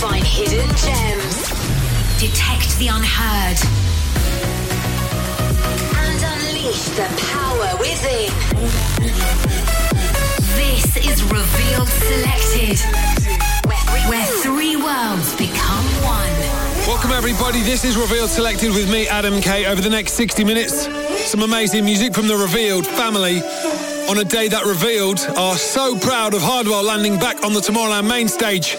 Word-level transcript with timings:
find 0.00 0.24
hidden 0.26 0.66
gems, 0.76 1.48
detect 2.18 2.76
the 2.78 2.88
unheard, 2.88 3.58
and 5.96 6.20
unleash 6.32 6.84
the 6.98 7.06
power 7.30 7.76
within. 7.78 8.30
This 10.56 10.96
is 10.96 11.22
Revealed 11.24 11.88
Selected, 11.88 12.80
where, 14.08 14.26
three 14.42 14.76
worlds 14.76 15.36
become 15.36 15.84
one. 16.02 16.34
Welcome, 16.88 17.12
everybody. 17.12 17.60
This 17.62 17.84
is 17.84 17.96
Revealed 17.96 18.30
Selected 18.30 18.70
with 18.70 18.90
me, 18.90 19.06
Adam 19.06 19.40
K. 19.40 19.66
Over 19.66 19.80
the 19.80 19.90
next 19.90 20.14
60 20.14 20.44
minutes, 20.44 20.88
some 21.30 21.42
amazing 21.42 21.84
music 21.84 22.14
from 22.14 22.26
the 22.26 22.36
Revealed 22.36 22.86
family. 22.86 23.42
On 24.08 24.18
a 24.18 24.24
day 24.24 24.48
that 24.48 24.64
Revealed 24.66 25.20
are 25.36 25.56
so 25.56 25.98
proud 25.98 26.34
of 26.34 26.42
Hardwell 26.42 26.82
landing 26.82 27.18
back 27.18 27.42
on 27.42 27.54
the 27.54 27.60
Tomorrowland 27.60 28.06
main 28.06 28.28
stage. 28.28 28.76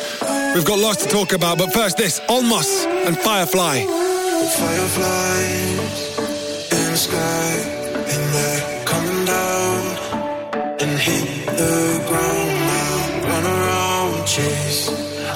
We've 0.54 0.66
got 0.66 0.78
lots 0.80 1.04
to 1.04 1.10
talk 1.10 1.34
about, 1.34 1.58
but 1.58 1.74
first 1.74 1.98
this, 1.98 2.20
Olmos 2.30 2.86
and 3.06 3.18
Firefly. 3.18 3.86
Fireflies 4.56 6.18
in 6.72 6.92
the 6.92 6.98
sky, 6.98 7.52
and 8.14 8.34
they're 8.36 8.86
coming 8.86 9.26
down 9.26 9.82
and 10.80 11.00
hit 11.00 11.46
the 11.48 12.04
ground 12.08 12.52
now. 12.72 13.28
Run 13.28 13.46
around, 13.46 14.28
chase 14.28 14.90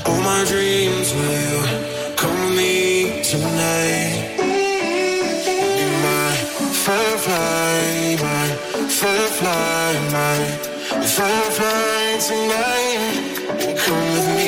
all 0.06 0.22
my 0.22 0.46
dreams. 0.46 1.14
Will 1.14 1.49
my 11.20 11.26
firefly 11.28 12.18
tonight. 12.28 13.78
Come 13.78 14.14
with 14.14 14.28
me? 14.38 14.39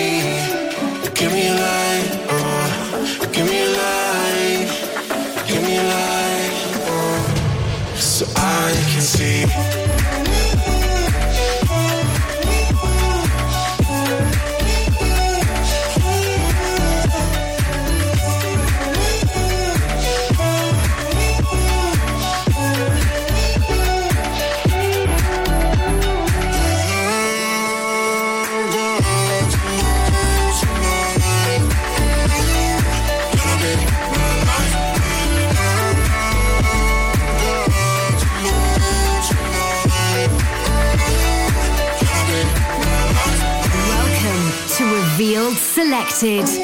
Selected. 46.21 46.60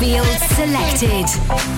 Revealed 0.00 0.26
Selected. 0.54 1.77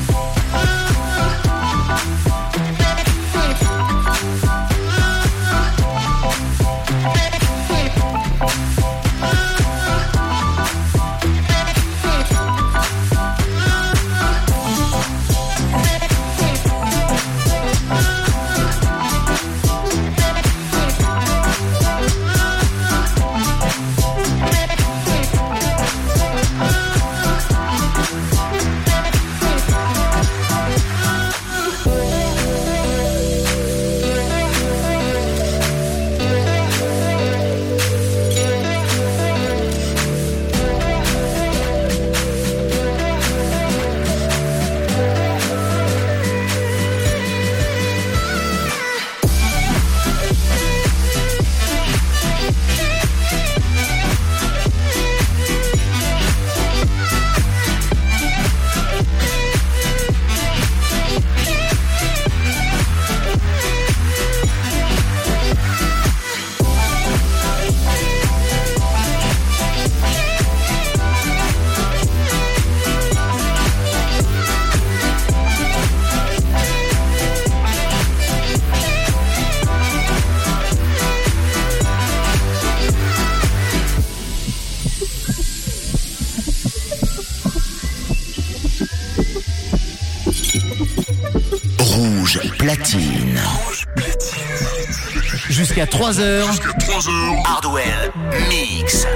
Jusqu'à 95.48 95.84
3h. 95.84 96.46
Jusqu'à 96.46 96.70
3h. 96.70 97.42
Hardwell 97.46 98.12
Mix. 98.48 99.06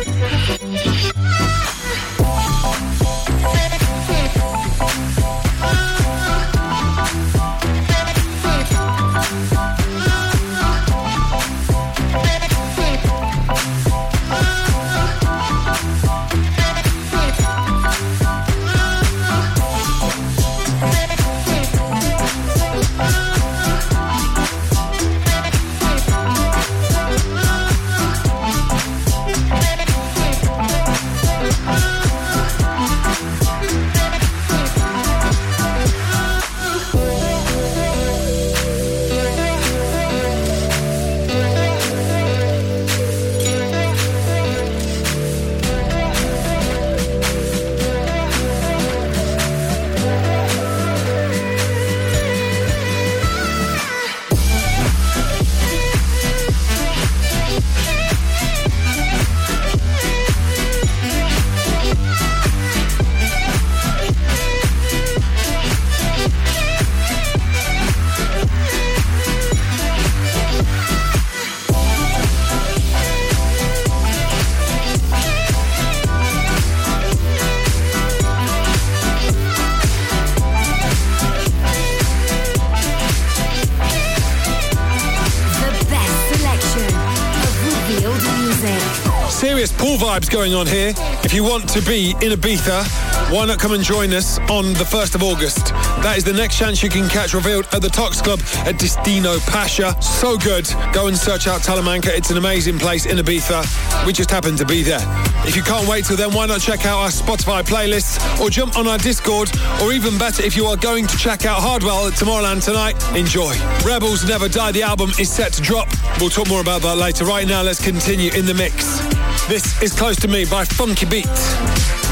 Vibes 90.15 90.31
going 90.31 90.55
on 90.55 90.65
here. 90.65 90.93
If 91.25 91.35
you 91.35 91.43
want 91.43 91.69
to 91.71 91.83
be 91.83 92.11
in 92.23 92.31
Ibiza, 92.31 93.33
why 93.33 93.47
not 93.47 93.59
come 93.59 93.73
and 93.73 93.83
join 93.83 94.13
us 94.13 94.39
on 94.49 94.73
the 94.75 94.85
1st 94.85 95.17
of 95.17 95.25
August? 95.25 95.75
That 96.07 96.15
is 96.17 96.23
the 96.23 96.33
next 96.33 96.57
chance 96.57 96.85
you 96.85 96.89
can 96.89 97.09
catch 97.09 97.35
revealed 97.35 97.67
at 97.73 97.83
the 97.83 97.89
Tox 97.89 98.23
Club 98.23 98.39
at 98.59 98.79
Destino 98.79 99.41
Pacha. 99.41 100.01
So 100.01 100.39
good. 100.39 100.69
Go 100.93 101.09
and 101.09 101.17
search 101.17 101.49
out 101.49 101.63
Talamanca. 101.63 102.17
It's 102.17 102.31
an 102.31 102.37
amazing 102.37 102.79
place 102.79 103.07
in 103.07 103.17
Ibiza. 103.17 104.07
We 104.07 104.13
just 104.13 104.31
happen 104.31 104.55
to 104.55 104.65
be 104.65 104.85
there. 104.85 105.01
If 105.49 105.57
you 105.57 105.63
can't 105.63 105.89
wait 105.89 106.05
till 106.05 106.17
then, 106.17 106.33
why 106.33 106.47
not 106.47 106.61
check 106.61 106.87
out 106.87 106.99
our 106.99 107.09
Spotify 107.09 107.65
playlists 107.65 108.41
or 108.41 108.51
jump 108.51 108.79
on 108.79 108.87
our 108.87 108.99
Discord? 108.99 109.51
Or 109.83 109.93
even 109.93 110.17
better, 110.17 110.45
if 110.45 110.55
you 110.55 110.67
are 110.67 110.77
going 110.77 111.09
to 111.09 111.17
check 111.17 111.45
out 111.45 111.61
Hardwell 111.61 112.07
at 112.07 112.13
Tomorrowland 112.13 112.65
tonight, 112.65 112.95
enjoy. 113.17 113.53
Rebels 113.85 114.25
Never 114.25 114.49
Die, 114.49 114.71
the 114.71 114.83
album 114.83 115.11
is 115.19 115.29
set 115.29 115.53
to 115.55 115.63
drop. 115.63 115.89
We'll 116.21 116.31
talk 116.31 116.49
more 116.49 116.61
about 116.61 116.83
that 116.83 116.99
later. 116.99 117.25
Right 117.25 117.49
now, 117.49 117.63
let's 117.63 117.83
continue 117.83 118.31
in 118.33 118.47
the 118.47 118.55
mix. 118.55 119.03
This 119.49 119.83
is 119.83 119.93
Close 119.93 120.17
to 120.17 120.29
Me 120.29 120.45
by 120.45 120.65
Funky 120.65 121.07
Beats. 121.07 122.04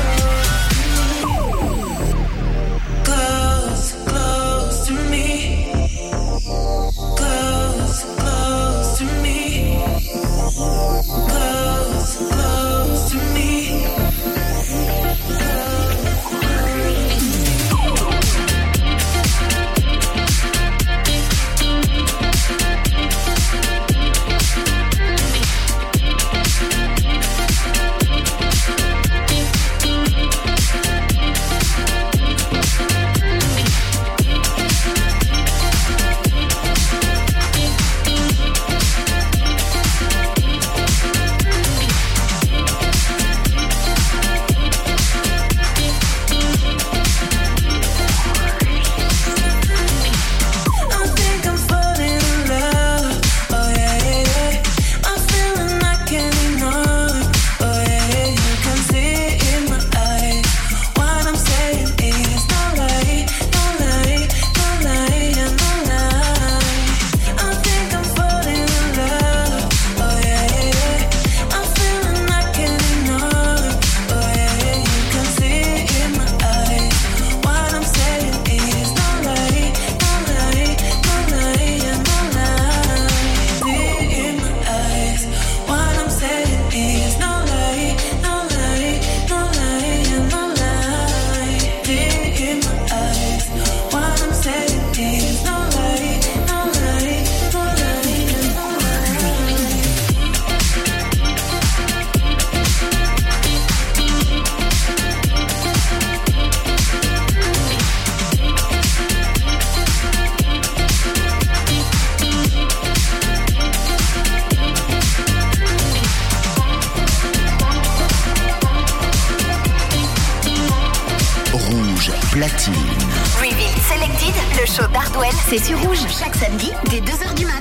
C'est 125.54 125.66
sur 125.66 125.78
Rouge, 125.80 125.98
chaque 126.18 126.34
samedi, 126.34 126.70
dès 126.88 127.00
2h 127.00 127.34
du 127.34 127.44
mat. 127.44 127.60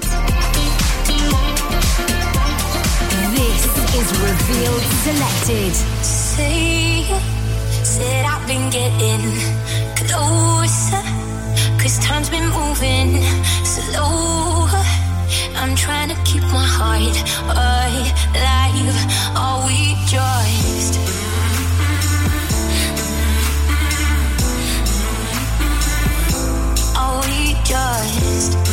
This 3.33 3.65
is 3.99 4.07
Revealed 4.23 4.83
Selected. 5.03 5.75
Say, 6.01 7.03
said 7.83 8.25
I've 8.25 8.47
been 8.47 8.69
getting 8.69 9.19
closer. 9.97 11.03
Cause 11.81 11.99
time's 11.99 12.29
been 12.29 12.47
moving 12.47 13.21
slow. 13.65 14.69
I'm 15.57 15.75
trying 15.75 16.15
to 16.15 16.15
keep 16.23 16.43
my 16.43 16.63
heart 16.63 17.17
alive. 17.49 18.99
Are 19.35 19.67
we 19.67 19.97
just? 20.07 21.20
just 27.71 28.70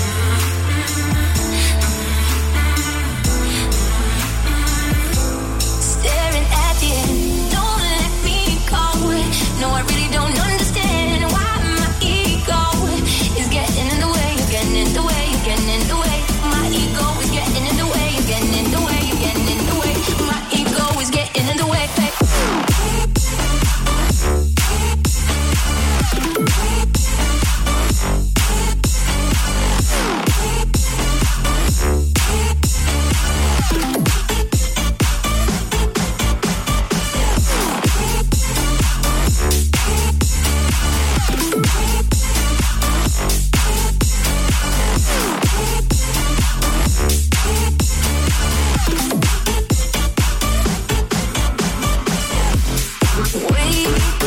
You. 53.70 54.17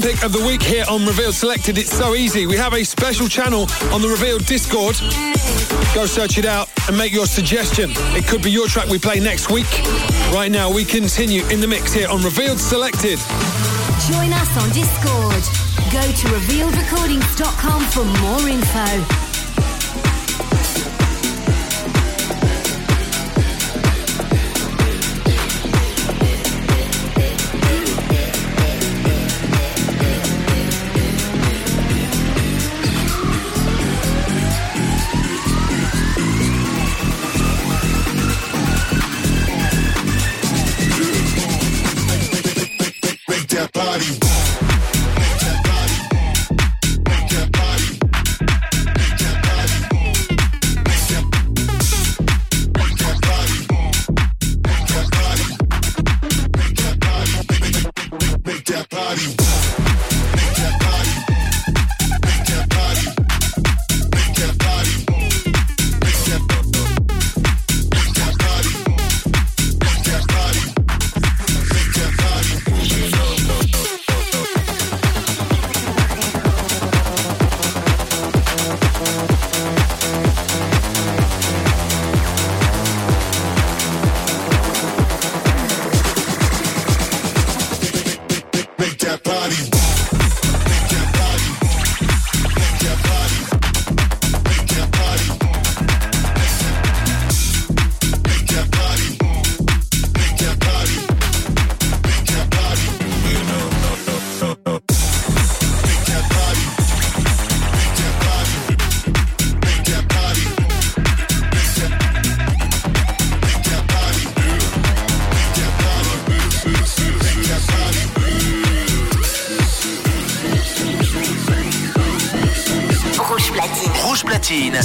Pick 0.00 0.22
of 0.24 0.32
the 0.32 0.44
week 0.46 0.62
here 0.62 0.84
on 0.88 1.04
Revealed 1.06 1.34
Selected, 1.34 1.78
it's 1.78 1.92
so 1.92 2.14
easy. 2.14 2.46
We 2.46 2.56
have 2.56 2.72
a 2.72 2.84
special 2.84 3.28
channel 3.28 3.66
on 3.92 4.00
the 4.00 4.08
Revealed 4.08 4.46
Discord. 4.46 4.96
Go 5.94 6.06
search 6.06 6.38
it 6.38 6.46
out 6.46 6.68
and 6.88 6.96
make 6.96 7.12
your 7.12 7.26
suggestion. 7.26 7.90
It 8.16 8.26
could 8.26 8.42
be 8.42 8.50
your 8.50 8.66
track 8.66 8.88
we 8.88 8.98
play 8.98 9.20
next 9.20 9.50
week. 9.50 9.66
Right 10.32 10.50
now, 10.50 10.72
we 10.72 10.84
continue 10.84 11.44
in 11.48 11.60
the 11.60 11.66
mix 11.66 11.92
here 11.92 12.08
on 12.08 12.22
Revealed 12.22 12.58
Selected. 12.58 13.18
Join 14.10 14.32
us 14.32 14.56
on 14.56 14.70
Discord. 14.70 15.42
Go 15.92 16.02
to 16.02 16.26
revealedrecordings.com 16.28 17.84
for 17.84 18.04
more 18.22 18.48
info. 18.48 19.23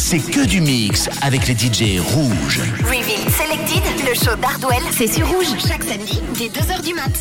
C'est 0.09 0.17
que 0.17 0.43
du 0.43 0.59
mix 0.59 1.07
avec 1.21 1.47
les 1.47 1.53
DJ 1.53 1.99
rouges. 1.99 2.61
Reveal 2.79 3.31
Selected, 3.31 4.07
le 4.07 4.15
show 4.15 4.35
d'Ardwell, 4.41 4.81
c'est 4.91 5.05
sur 5.05 5.27
rouge 5.27 5.45
chaque 5.59 5.83
samedi 5.83 6.19
dès 6.33 6.47
2h 6.47 6.83
du 6.83 6.95
mat. 6.95 7.11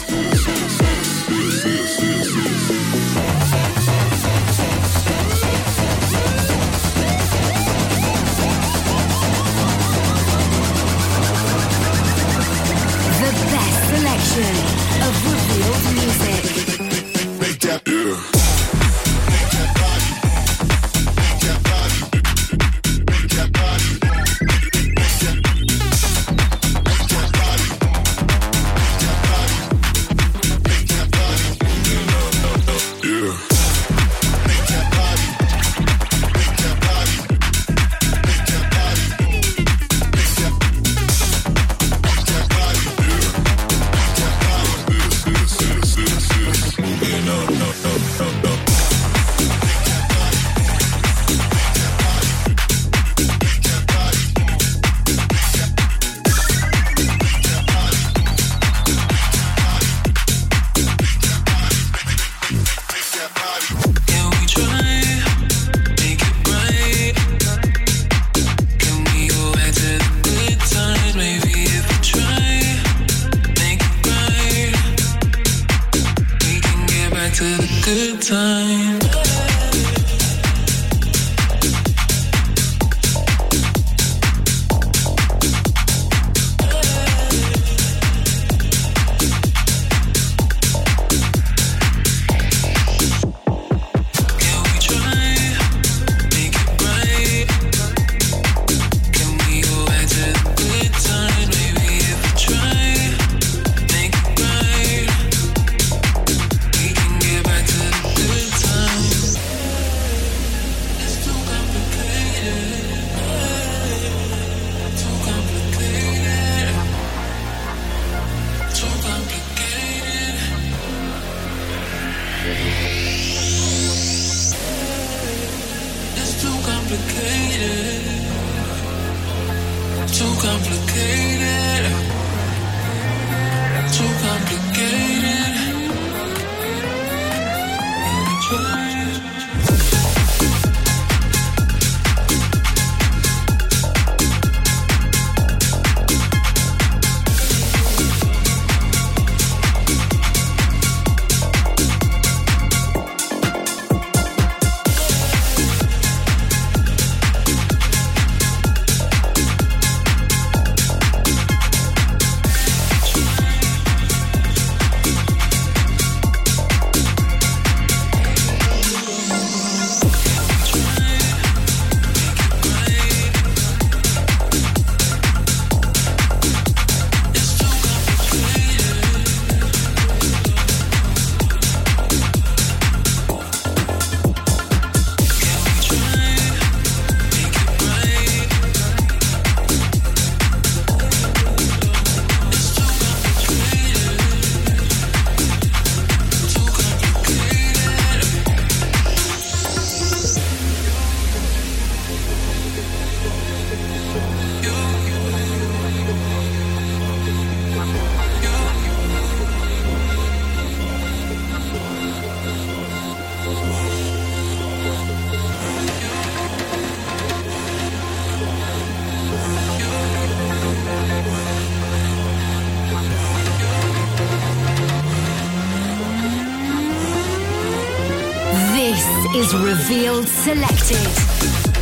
This 228.88 229.06
is 229.34 229.54
Revealed 229.54 230.26
Selected. 230.26 231.77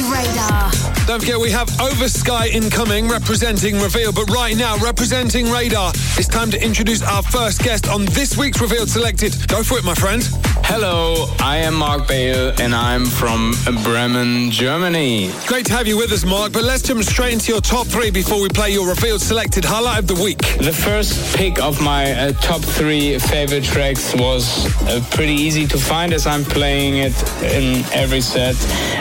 Radar. 0.00 0.70
Don't 1.06 1.20
forget, 1.20 1.38
we 1.38 1.50
have 1.50 1.68
Over 1.80 2.08
Sky 2.08 2.48
incoming 2.48 3.08
representing 3.08 3.78
Reveal, 3.78 4.12
but 4.12 4.30
right 4.30 4.56
now, 4.56 4.76
representing 4.78 5.50
Radar, 5.50 5.90
it's 6.16 6.28
time 6.28 6.50
to 6.50 6.62
introduce 6.62 7.02
our 7.02 7.22
first 7.22 7.62
guest 7.62 7.88
on 7.88 8.04
this 8.06 8.36
week's 8.36 8.60
Revealed 8.60 8.88
Selected. 8.88 9.34
Go 9.48 9.62
for 9.62 9.78
it, 9.78 9.84
my 9.84 9.94
friend. 9.94 10.22
Hello, 10.66 11.26
I 11.40 11.58
am 11.58 11.74
Mark 11.74 12.08
Bale 12.08 12.52
and 12.58 12.74
I'm 12.74 13.04
from 13.04 13.52
Bremen, 13.84 14.50
Germany. 14.50 15.30
Great 15.46 15.66
to 15.66 15.72
have 15.74 15.86
you 15.86 15.98
with 15.98 16.10
us, 16.10 16.24
Mark, 16.24 16.52
but 16.52 16.64
let's 16.64 16.82
jump 16.82 17.02
straight 17.04 17.34
into 17.34 17.52
your 17.52 17.60
top 17.60 17.86
three 17.86 18.10
before 18.10 18.40
we 18.40 18.48
play 18.48 18.70
your 18.70 18.88
Revealed 18.88 19.20
Selected 19.20 19.62
highlight 19.62 19.98
of 19.98 20.06
the 20.06 20.20
week. 20.24 20.38
The 20.58 20.72
first 20.72 21.36
pick 21.36 21.60
of 21.60 21.82
my 21.82 22.12
uh, 22.12 22.32
top 22.32 22.62
three 22.62 23.18
favorite 23.18 23.62
tracks 23.62 24.14
was 24.14 24.66
uh, 24.88 25.04
pretty 25.10 25.34
easy 25.34 25.66
to 25.66 25.76
find 25.76 26.14
as 26.14 26.26
I'm 26.26 26.44
playing 26.44 26.96
it 26.96 27.14
in 27.42 27.84
every 27.92 28.22
set. 28.22 28.56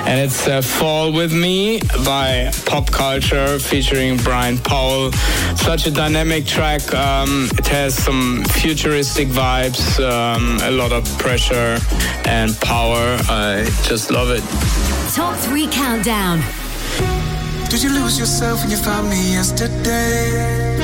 And 0.05 0.19
it's 0.19 0.45
uh, 0.47 0.61
Fall 0.61 1.13
With 1.13 1.33
Me 1.33 1.79
by 2.05 2.51
Pop 2.65 2.91
Culture 2.91 3.57
featuring 3.57 4.17
Brian 4.17 4.57
Powell. 4.57 5.13
Such 5.55 5.87
a 5.87 5.91
dynamic 5.91 6.45
track. 6.45 6.93
Um, 6.93 7.49
it 7.57 7.67
has 7.67 7.95
some 7.95 8.43
futuristic 8.45 9.29
vibes, 9.29 9.97
um, 10.03 10.59
a 10.61 10.71
lot 10.71 10.91
of 10.91 11.05
pressure 11.17 11.52
and 12.25 12.59
power. 12.61 13.17
I 13.29 13.65
just 13.83 14.11
love 14.11 14.29
it. 14.29 14.43
Top 15.13 15.35
three 15.37 15.67
countdown. 15.67 16.41
Did 17.69 17.83
you 17.83 17.89
lose 17.89 18.19
yourself 18.19 18.61
when 18.61 18.71
you 18.71 18.77
found 18.77 19.09
me 19.09 19.33
yesterday? 19.33 20.77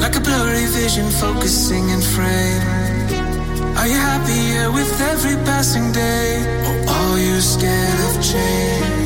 Like 0.00 0.16
a 0.16 0.20
blurry 0.20 0.66
vision 0.66 1.10
focusing 1.10 1.88
in 1.90 2.00
frame. 2.00 2.62
Are 3.76 3.86
you 3.86 3.98
happier 4.10 4.72
with 4.72 5.00
every 5.00 5.36
passing 5.44 5.92
day? 5.92 6.42
Or 6.66 6.90
are 6.90 7.18
you 7.18 7.40
scared 7.40 8.00
of 8.08 8.22
change? 8.22 9.05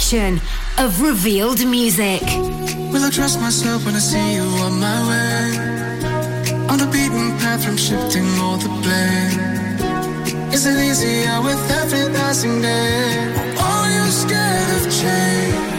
Selection 0.00 0.40
of 0.78 1.02
revealed 1.02 1.66
music. 1.66 2.22
Will 2.92 3.04
I 3.04 3.10
trust 3.10 3.38
myself 3.40 3.84
when 3.84 3.94
I 3.94 3.98
see 3.98 4.34
you 4.36 4.42
on 4.64 4.80
my 4.80 5.00
way? 5.08 5.48
On 6.70 6.78
the 6.78 6.86
beaten 6.86 7.36
path 7.38 7.62
from 7.64 7.76
shifting 7.76 8.26
all 8.40 8.56
the 8.56 8.70
blame. 8.80 10.50
Is 10.50 10.64
it 10.64 10.78
easier 10.78 11.42
with 11.42 11.70
every 11.70 12.10
passing 12.14 12.62
day? 12.62 13.34
Are 13.58 13.90
you 13.90 14.10
scared 14.10 14.86
of 14.86 14.92
change? 15.00 15.71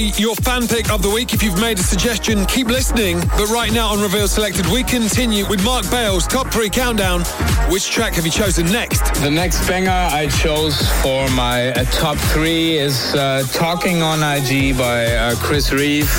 Way, 0.00 0.12
your 0.16 0.34
fan 0.36 0.66
pick 0.66 0.90
of 0.90 1.02
the 1.02 1.10
week. 1.10 1.32
If 1.34 1.42
you've 1.42 1.60
made 1.60 1.78
a 1.78 1.82
suggestion, 1.82 2.44
keep 2.46 2.68
listening. 2.68 3.20
But 3.20 3.48
right 3.48 3.72
now 3.72 3.88
on 3.88 4.00
Reveal 4.00 4.28
Selected, 4.28 4.66
we 4.66 4.82
continue 4.82 5.46
with 5.48 5.64
Mark 5.64 5.88
Bale's 5.90 6.26
top 6.26 6.48
three 6.48 6.70
countdown. 6.70 7.22
Which 7.70 7.90
track 7.90 8.14
have 8.14 8.24
you 8.24 8.32
chosen 8.32 8.66
next? 8.66 9.14
The 9.22 9.30
next 9.30 9.66
banger 9.66 9.90
I 9.90 10.28
chose 10.28 10.76
for 11.02 11.28
my 11.30 11.68
uh, 11.70 11.84
top 11.84 12.16
three 12.32 12.78
is 12.78 13.14
uh, 13.14 13.44
Talking 13.52 14.02
on 14.02 14.22
IG 14.22 14.76
by 14.76 15.06
uh, 15.06 15.34
Chris 15.36 15.72
Reeve. 15.72 16.10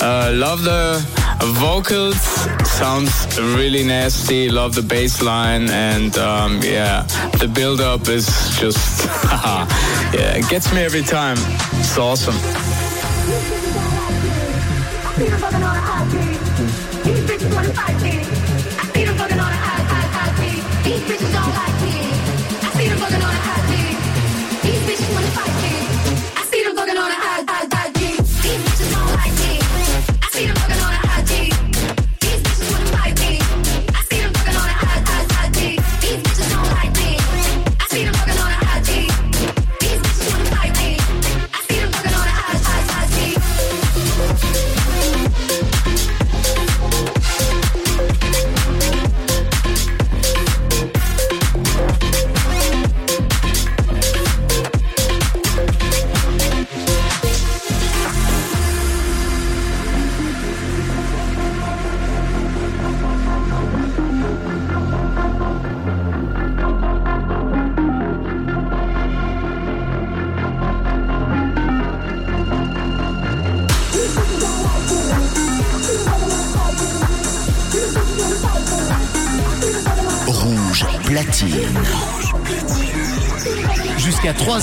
Uh, 0.00 0.32
love 0.34 0.62
the 0.62 1.04
vocals, 1.58 2.20
sounds 2.68 3.38
really 3.38 3.84
nasty. 3.84 4.48
Love 4.48 4.74
the 4.74 4.82
bass 4.82 5.22
line, 5.22 5.70
and 5.70 6.16
um, 6.18 6.60
yeah, 6.62 7.02
the 7.38 7.48
build 7.48 7.80
up 7.80 8.08
is 8.08 8.26
just, 8.58 9.04
yeah, 9.24 10.36
it 10.36 10.48
gets 10.48 10.72
me 10.72 10.82
every 10.82 11.02
time. 11.02 11.36
It's 11.78 11.98
awesome. 11.98 12.75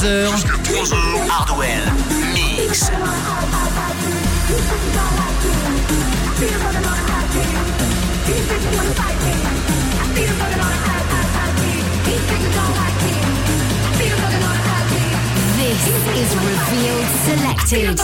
Jusqu'à 0.04 0.58
3h, 0.63 0.96
Hardwell 1.30 1.94
Mix. 2.34 2.92
This 15.56 15.88
is 16.18 16.36
Revealed 16.36 17.08
Selected. 17.24 17.96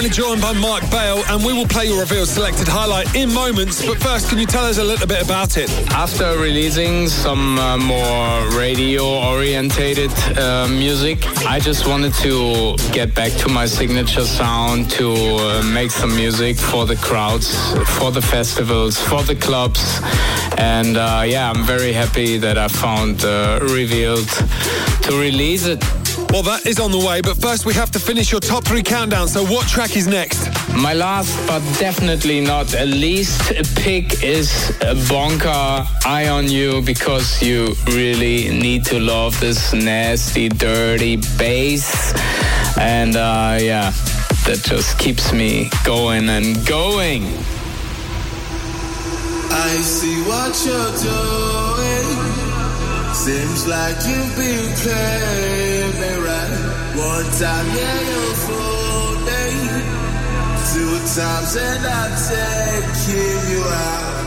Currently 0.00 0.16
joined 0.16 0.40
by 0.40 0.54
Mark 0.54 0.90
Bale, 0.90 1.22
and 1.28 1.44
we 1.44 1.52
will 1.52 1.66
play 1.66 1.84
your 1.84 2.00
reveal 2.00 2.24
selected 2.24 2.66
highlight 2.66 3.14
in 3.14 3.30
moments. 3.34 3.84
But 3.84 3.98
first, 3.98 4.30
can 4.30 4.38
you 4.38 4.46
tell 4.46 4.64
us 4.64 4.78
a 4.78 4.82
little 4.82 5.06
bit 5.06 5.22
about 5.22 5.58
it? 5.58 5.68
After 5.90 6.38
releasing 6.38 7.06
some 7.06 7.58
uh, 7.58 7.76
more 7.76 8.48
radio-orientated 8.58 10.10
uh, 10.38 10.68
music, 10.68 11.26
I 11.44 11.60
just 11.60 11.86
wanted 11.86 12.14
to 12.14 12.76
get 12.92 13.14
back 13.14 13.32
to 13.42 13.50
my 13.50 13.66
signature 13.66 14.24
sound, 14.24 14.90
to 14.92 15.12
uh, 15.12 15.62
make 15.64 15.90
some 15.90 16.16
music 16.16 16.56
for 16.56 16.86
the 16.86 16.96
crowds, 16.96 17.50
for 17.98 18.10
the 18.10 18.22
festivals, 18.22 18.96
for 18.96 19.22
the 19.22 19.34
clubs, 19.34 20.00
and 20.56 20.96
uh, 20.96 21.24
yeah, 21.26 21.50
I'm 21.50 21.62
very 21.64 21.92
happy 21.92 22.38
that 22.38 22.56
I 22.56 22.68
found 22.68 23.22
uh, 23.22 23.58
Revealed 23.60 24.28
to 25.02 25.20
release 25.20 25.66
it. 25.66 25.99
Well, 26.30 26.42
that 26.42 26.66
is 26.66 26.78
on 26.78 26.90
the 26.90 26.98
way, 26.98 27.20
but 27.20 27.36
first 27.36 27.66
we 27.66 27.74
have 27.74 27.90
to 27.92 27.98
finish 27.98 28.30
your 28.30 28.40
top 28.40 28.64
three 28.64 28.82
countdown. 28.82 29.28
So, 29.28 29.44
what 29.44 29.66
track 29.68 29.96
is 29.96 30.06
next? 30.06 30.48
My 30.74 30.94
last, 30.94 31.34
but 31.46 31.60
definitely 31.78 32.40
not 32.40 32.74
a 32.74 32.84
least 32.84 33.52
pick 33.76 34.22
is 34.22 34.48
Bonka 35.08 35.86
Eye 36.06 36.28
on 36.28 36.48
You 36.48 36.82
because 36.82 37.42
you 37.42 37.74
really 37.86 38.48
need 38.48 38.84
to 38.86 39.00
love 39.00 39.38
this 39.40 39.72
nasty, 39.72 40.48
dirty 40.48 41.16
bass. 41.38 42.14
And 42.78 43.16
uh, 43.16 43.58
yeah, 43.60 43.90
that 44.46 44.60
just 44.64 44.98
keeps 44.98 45.32
me 45.32 45.70
going 45.84 46.28
and 46.28 46.64
going. 46.66 47.24
I 49.52 49.80
see 49.82 50.22
what 50.22 50.54
you're 50.64 50.92
doing. 51.02 51.79
Seems 53.14 53.66
like 53.66 53.96
you've 54.06 54.36
been 54.36 54.72
playing 54.82 55.92
me 56.00 56.12
right. 56.26 56.50
One 56.96 57.28
time, 57.38 57.66
yeah, 57.76 58.00
you 58.10 58.22
fooled 58.44 59.20
me. 59.28 59.42
Two 60.72 60.94
times, 61.14 61.56
and 61.56 61.86
I'm 61.86 62.12
taking 62.28 63.50
you 63.52 63.62
out. 63.64 64.19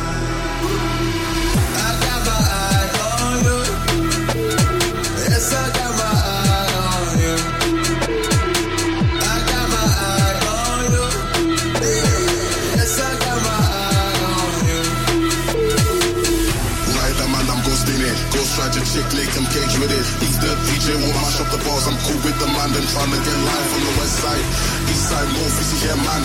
Ride 18.74 18.82
your 18.82 19.04
chick, 19.04 19.14
lick 19.14 19.30
him 19.30 19.46
cage 19.54 19.78
with 19.78 19.92
it. 19.92 20.06
He's 20.18 20.40
the 20.40 20.50
DJ, 20.66 20.98
won't 20.98 21.14
mash 21.22 21.40
up 21.40 21.46
the 21.52 21.62
bars. 21.62 21.86
I'm 21.86 21.94
cool 22.10 22.18
with 22.26 22.40
the 22.40 22.48
man, 22.48 22.74
them 22.74 22.82
trying 22.90 23.12
to 23.12 23.18
get 23.22 23.38
live 23.46 23.70
on 23.70 23.82
the 23.86 23.94
west 24.02 24.18
side. 24.18 24.46
East 24.90 25.10
side, 25.10 25.30
north, 25.30 25.62
easy, 25.62 25.86
yeah, 25.86 25.94
man. 25.94 26.24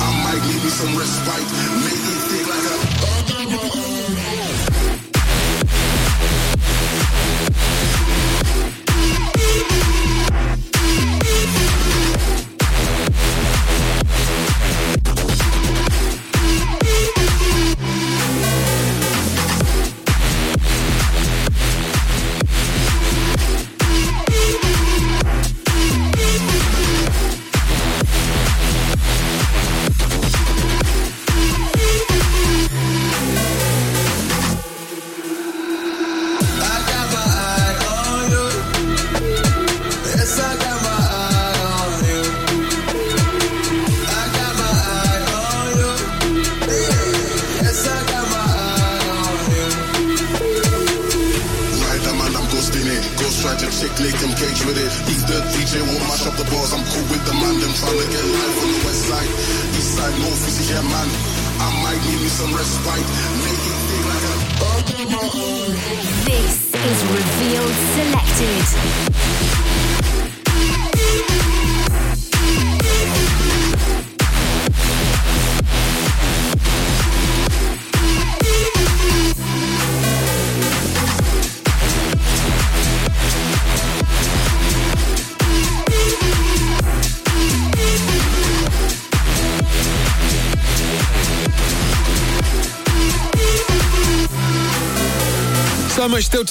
I 0.00 0.08
might 0.24 0.40
need 0.48 0.64
me 0.64 0.70
some 0.70 0.96
respite. 0.96 1.44
Make 1.84 2.00
it 2.00 2.20
think 2.24 2.48
like 2.48 2.96
a. 2.96 2.99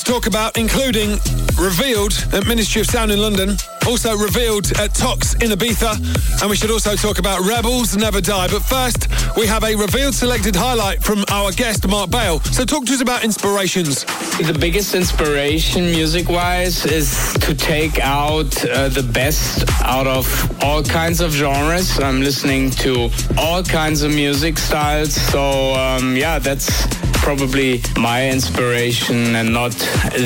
talk 0.09 0.25
about, 0.25 0.57
including 0.57 1.11
revealed 1.59 2.13
at 2.33 2.47
Ministry 2.47 2.81
of 2.81 2.87
Sound 2.87 3.11
in 3.11 3.19
London, 3.21 3.55
also 3.85 4.17
revealed 4.17 4.71
at 4.79 4.95
Tox 4.95 5.35
in 5.35 5.51
Ibiza, 5.51 6.41
and 6.41 6.49
we 6.49 6.55
should 6.55 6.71
also 6.71 6.95
talk 6.95 7.19
about 7.19 7.41
Rebels 7.41 7.95
Never 7.95 8.19
Die. 8.19 8.47
But 8.47 8.63
first, 8.63 9.07
we 9.37 9.45
have 9.45 9.63
a 9.63 9.75
revealed 9.75 10.15
selected 10.15 10.55
highlight 10.55 11.03
from 11.03 11.23
our 11.29 11.51
guest, 11.51 11.87
Mark 11.87 12.09
Bale. 12.09 12.39
So 12.39 12.65
talk 12.65 12.85
to 12.85 12.93
us 12.93 13.01
about 13.01 13.23
inspirations. 13.23 14.03
The 14.39 14.57
biggest 14.59 14.95
inspiration 14.95 15.91
music 15.91 16.27
wise 16.27 16.87
is 16.87 17.35
to 17.41 17.53
take 17.53 17.99
out 17.99 18.65
uh, 18.65 18.89
the 18.89 19.03
best 19.03 19.63
out 19.83 20.07
of 20.07 20.25
all 20.63 20.81
kinds 20.81 21.21
of 21.21 21.31
genres. 21.31 21.99
I'm 21.99 22.21
listening 22.21 22.71
to 22.83 23.11
all 23.37 23.61
kinds 23.61 24.01
of 24.01 24.11
music 24.11 24.57
styles. 24.57 25.13
So, 25.13 25.75
um, 25.75 26.15
yeah, 26.15 26.39
that's 26.39 26.87
probably 27.19 27.81
my 27.97 28.29
inspiration 28.29 29.35
and 29.35 29.53
not 29.53 29.71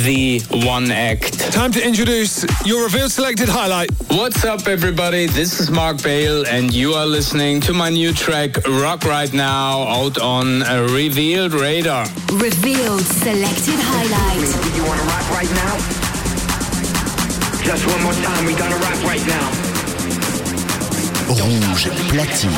the 0.06 0.41
one 0.65 0.91
act. 0.91 1.39
Time 1.51 1.71
to 1.71 1.86
introduce 1.86 2.45
your 2.65 2.84
revealed 2.84 3.12
selected 3.12 3.49
highlight. 3.49 3.89
What's 4.10 4.45
up, 4.45 4.67
everybody? 4.67 5.25
This 5.25 5.60
is 5.60 5.69
Mark 5.69 6.01
Bale, 6.01 6.45
and 6.47 6.73
you 6.73 6.93
are 6.93 7.06
listening 7.06 7.62
to 7.62 7.73
my 7.73 7.89
new 7.89 8.13
track, 8.13 8.65
Rock 8.67 9.03
Right 9.06 9.34
Now, 9.34 9.84
out 9.84 10.17
on 10.19 10.62
a 10.63 10.84
Revealed 10.84 11.53
Radar. 11.53 12.06
Revealed 12.32 13.01
Selected 13.01 13.79
Highlight. 13.79 14.75
You 14.75 14.84
wanna 14.84 15.03
rock 15.03 15.29
right 15.32 15.51
now? 15.51 15.77
Just 17.63 17.88
one 17.88 18.03
more 18.03 18.13
time, 18.13 18.45
we 18.45 18.53
gonna 18.56 18.75
rock 18.77 19.03
right 19.03 19.25
now. 19.27 19.62
Rouge 21.29 21.89
platine. 22.09 22.49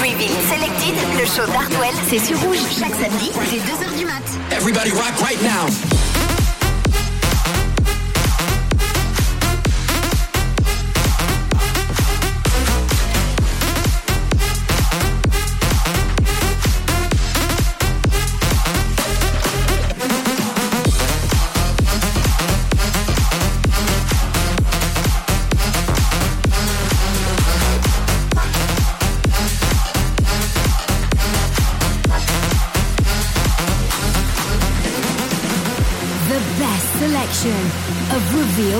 Reveal 0.00 0.30
Selected, 0.48 0.94
le 1.18 1.26
show 1.26 1.46
d'Hardwell, 1.50 1.94
c'est 2.08 2.24
sur 2.24 2.38
Rouge 2.40 2.58
chaque 2.78 2.94
samedi 2.94 3.30
dès 3.50 3.58
2h 3.58 3.98
du 3.98 4.04
mat. 4.04 4.22
Everybody 4.52 4.90
rock 4.90 5.18
right 5.20 5.40
now. 5.42 6.15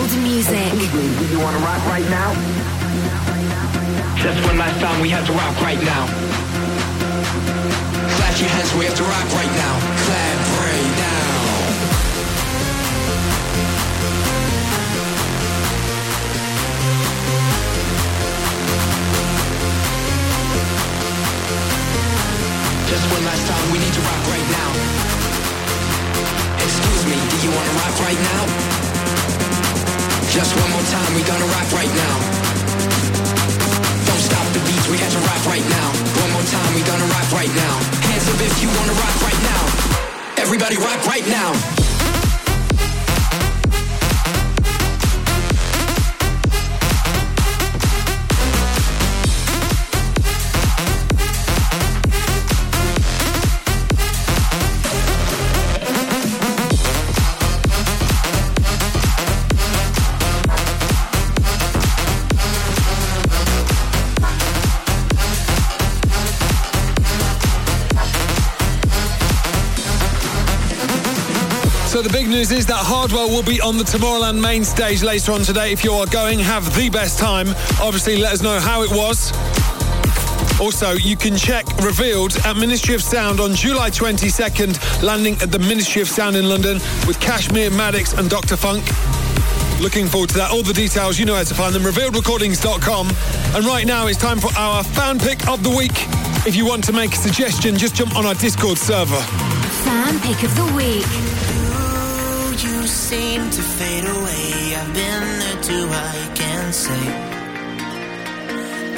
Revealed 0.06 0.22
music. 0.22 0.72
Do 0.72 1.26
you 1.26 1.40
wanna 1.40 1.58
rock 1.58 1.84
right 1.86 2.08
now? 2.10 2.32
Just 4.16 4.44
one 4.46 4.58
last 4.58 4.80
time, 4.80 5.00
we 5.00 5.08
have 5.10 5.26
to 5.26 5.32
rock 5.32 5.60
right 5.60 5.82
now. 5.82 6.06
Clap 8.16 8.40
your 8.40 8.48
hands, 8.48 8.74
we 8.74 8.84
have 8.84 8.96
to 8.96 9.02
rock 9.02 9.26
right 9.34 9.52
now. 9.56 9.74
Clap 10.04 10.38
right 10.62 10.90
now. 10.98 11.24
Just 22.88 23.04
one 23.12 23.24
last 23.24 23.46
time, 23.46 23.72
we 23.72 23.78
need 23.78 23.92
to 23.92 24.00
rock 24.00 24.22
right 24.28 24.48
now. 24.54 24.70
Excuse 26.62 27.04
me, 27.06 27.16
do 27.30 27.36
you 27.46 27.50
wanna 27.50 27.72
rock 27.80 28.00
right 28.00 28.18
now? 28.18 28.75
Just 30.36 30.54
one 30.60 30.70
more 30.70 30.82
time, 30.92 31.14
we 31.14 31.22
gonna 31.22 31.46
rock 31.46 31.72
right 31.72 31.88
now. 31.88 32.16
Don't 34.04 34.20
stop 34.20 34.44
the 34.52 34.60
beats, 34.68 34.86
we 34.90 34.98
got 34.98 35.10
to 35.10 35.18
rock 35.20 35.46
right 35.46 35.64
now. 35.64 35.88
One 36.20 36.30
more 36.32 36.44
time, 36.44 36.74
we 36.74 36.82
gonna 36.82 37.06
rock 37.06 37.32
right 37.32 37.48
now. 37.56 37.74
Hands 38.04 38.28
up 38.28 38.38
if 38.44 38.60
you 38.60 38.68
wanna 38.68 38.92
rock 39.00 39.16
right 39.24 39.40
now. 39.48 39.62
Everybody 40.36 40.76
rock 40.76 41.06
right 41.06 41.26
now. 41.26 41.85
News 72.50 72.58
is 72.58 72.66
that 72.66 72.76
Hardwell 72.78 73.28
will 73.28 73.42
be 73.42 73.60
on 73.60 73.76
the 73.76 73.82
Tomorrowland 73.82 74.40
main 74.40 74.62
stage 74.62 75.02
later 75.02 75.32
on 75.32 75.40
today. 75.40 75.72
If 75.72 75.82
you 75.82 75.92
are 75.92 76.06
going, 76.06 76.38
have 76.38 76.76
the 76.76 76.88
best 76.88 77.18
time. 77.18 77.48
Obviously, 77.80 78.18
let 78.18 78.34
us 78.34 78.42
know 78.42 78.60
how 78.60 78.82
it 78.82 78.90
was. 78.90 79.32
Also, 80.60 80.92
you 80.92 81.16
can 81.16 81.36
check 81.36 81.66
Revealed 81.78 82.36
at 82.44 82.56
Ministry 82.56 82.94
of 82.94 83.02
Sound 83.02 83.40
on 83.40 83.54
July 83.54 83.90
22nd, 83.90 85.02
landing 85.02 85.34
at 85.42 85.50
the 85.50 85.58
Ministry 85.58 86.02
of 86.02 86.08
Sound 86.08 86.36
in 86.36 86.48
London 86.48 86.74
with 87.06 87.18
KSHMR, 87.18 87.70
Maddix 87.70 88.16
and 88.16 88.30
Dr. 88.30 88.56
Phunk. 88.56 88.84
Looking 89.80 90.06
forward 90.06 90.30
to 90.30 90.36
that. 90.36 90.52
All 90.52 90.62
the 90.62 90.74
details, 90.74 91.18
you 91.18 91.26
know 91.26 91.32
where 91.32 91.44
to 91.44 91.54
find 91.54 91.74
them, 91.74 91.82
revealedrecordings.com. 91.82 93.08
And 93.56 93.64
right 93.66 93.86
now, 93.86 94.06
it's 94.06 94.18
time 94.18 94.38
for 94.38 94.54
our 94.56 94.84
fan 94.84 95.18
pick 95.18 95.48
of 95.48 95.64
the 95.64 95.70
week. 95.70 95.96
If 96.46 96.54
you 96.54 96.64
want 96.64 96.84
to 96.84 96.92
make 96.92 97.12
a 97.12 97.16
suggestion, 97.16 97.76
just 97.76 97.96
jump 97.96 98.14
on 98.14 98.24
our 98.24 98.34
Discord 98.34 98.78
server. 98.78 99.20
Fan 99.82 100.20
pick 100.20 100.44
of 100.44 100.54
the 100.54 100.72
week. 100.76 101.25
Seem 103.06 103.48
to 103.50 103.62
fade 103.62 104.04
away. 104.04 104.74
I've 104.74 104.92
been 104.92 105.26
there 105.42 105.60
too, 105.62 105.86
I 106.10 106.14
can't 106.34 106.74
say. 106.74 107.04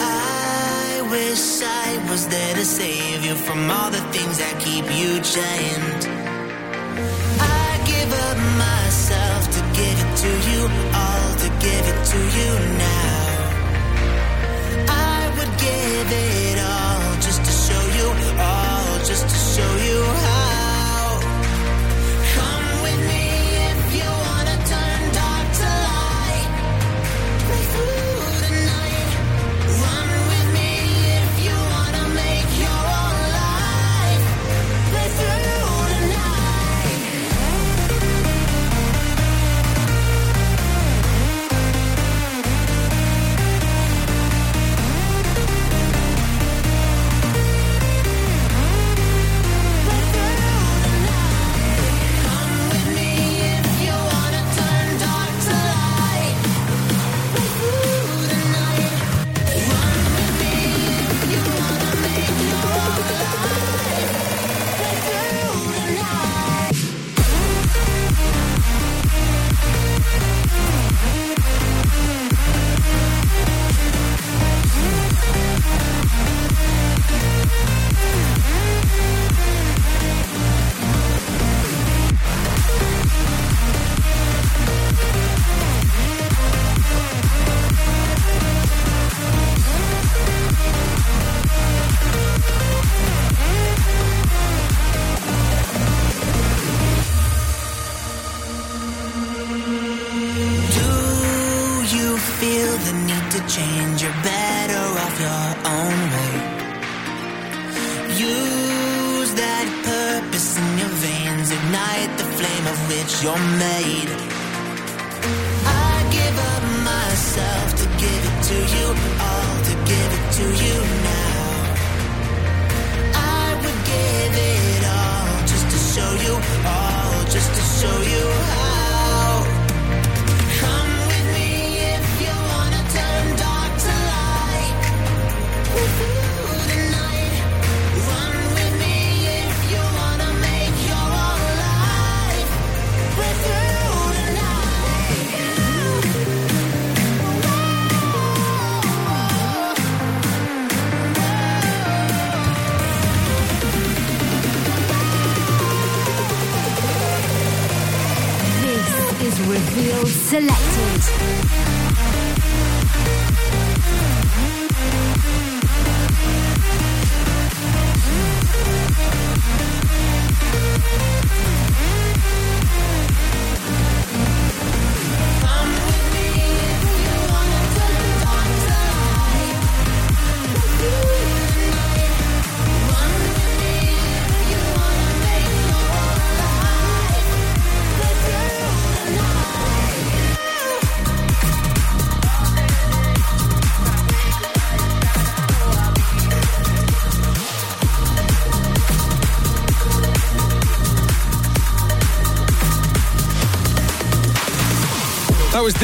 I 0.00 1.06
wish 1.10 1.44
I 1.60 1.88
was 2.10 2.26
there 2.26 2.54
to 2.54 2.64
save 2.64 3.22
you 3.26 3.34
from 3.34 3.70
all 3.70 3.90
the 3.90 4.04
things 4.14 4.38
that 4.42 4.54
keep 4.66 4.86
you 5.00 5.10
chained. 5.34 6.02
I 7.60 7.68
give 7.92 8.10
up 8.28 8.38
myself 8.66 9.40
to 9.56 9.60
give 9.78 9.98
it 10.04 10.12
to 10.24 10.32
you, 10.50 10.62
all 11.02 11.30
to 11.44 11.48
give 11.66 11.84
it 11.92 12.00
to 12.12 12.20
you 12.38 12.50
now. 12.88 13.26
I 14.88 15.20
would 15.36 15.52
give 15.68 16.08
it 16.32 16.56
all 16.72 17.10
just 17.26 17.40
to 17.48 17.52
show 17.66 17.84
you, 17.98 18.08
all 18.40 18.98
just 19.10 19.26
to 19.32 19.38
show 19.54 19.72
you 19.88 20.00
how. 20.24 20.57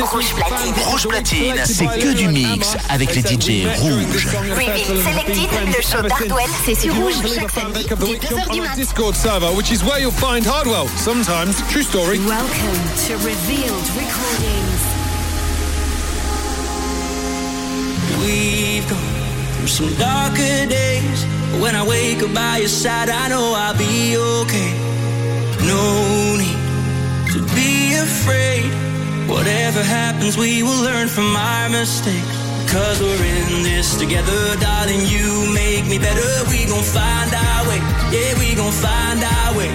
Rouge 0.05 0.35
Platine. 0.35 0.75
Rouge 0.85 1.09
Platine, 1.09 1.55
c'est 1.65 1.87
que 1.87 2.13
du 2.13 2.29
mix 2.29 2.77
avec 2.91 3.15
les 3.15 3.23
DJ 3.23 3.67
rouges. 3.79 4.27
Revealed 4.27 5.03
Selected, 5.03 5.49
le 5.67 5.83
show 5.83 6.03
d'Hardwell, 6.03 6.51
c'est 6.65 6.75
sur 6.75 6.95
Rouge. 6.95 7.15
Chaque 7.35 7.51
samedi, 7.51 7.87
2h 7.87 8.51
du 8.51 8.61
on 8.61 8.63
our 8.63 8.69
mat. 8.69 8.77
Discord 8.77 9.15
server, 9.15 9.51
which 9.57 9.71
is 9.71 9.83
where 9.83 9.99
you'll 10.01 10.13
find 10.13 10.45
Hardwell. 10.45 10.89
Sometimes, 10.99 11.57
true 11.71 11.83
story. 11.83 12.19
Welcome 12.19 12.77
to 13.07 13.15
Revealed 13.25 13.89
Recordings. 13.97 14.83
We've 18.21 18.89
gone 18.89 18.99
through 19.57 19.69
some 19.69 19.95
darker 19.95 20.67
days. 20.69 21.25
When 21.61 21.75
I 21.75 21.87
wake 21.87 22.23
up 22.23 22.35
by 22.35 22.59
your 22.59 22.69
side, 22.69 23.09
I 23.09 23.29
know 23.29 23.55
I'll 23.57 23.77
be 23.77 24.17
okay. 24.19 24.73
No 25.67 26.37
need 26.37 26.59
to 27.33 27.55
be 27.55 27.95
afraid. 27.95 28.84
Whatever 29.29 29.83
happens, 29.83 30.37
we 30.37 30.63
will 30.63 30.83
learn 30.83 31.09
from 31.09 31.35
our 31.35 31.69
mistakes. 31.71 32.45
Cause 32.69 33.01
we're 33.01 33.25
in 33.25 33.63
this 33.63 33.97
together, 33.97 34.57
darling. 34.61 35.01
You 35.07 35.49
make 35.55 35.87
me 35.87 35.99
better. 35.99 36.33
We 36.51 36.67
gon' 36.67 36.83
find 36.83 37.33
our 37.33 37.63
way. 37.69 37.81
Yeah, 38.13 38.39
we 38.39 38.55
gon' 38.55 38.73
find 38.73 39.23
our 39.23 39.57
way. 39.57 39.71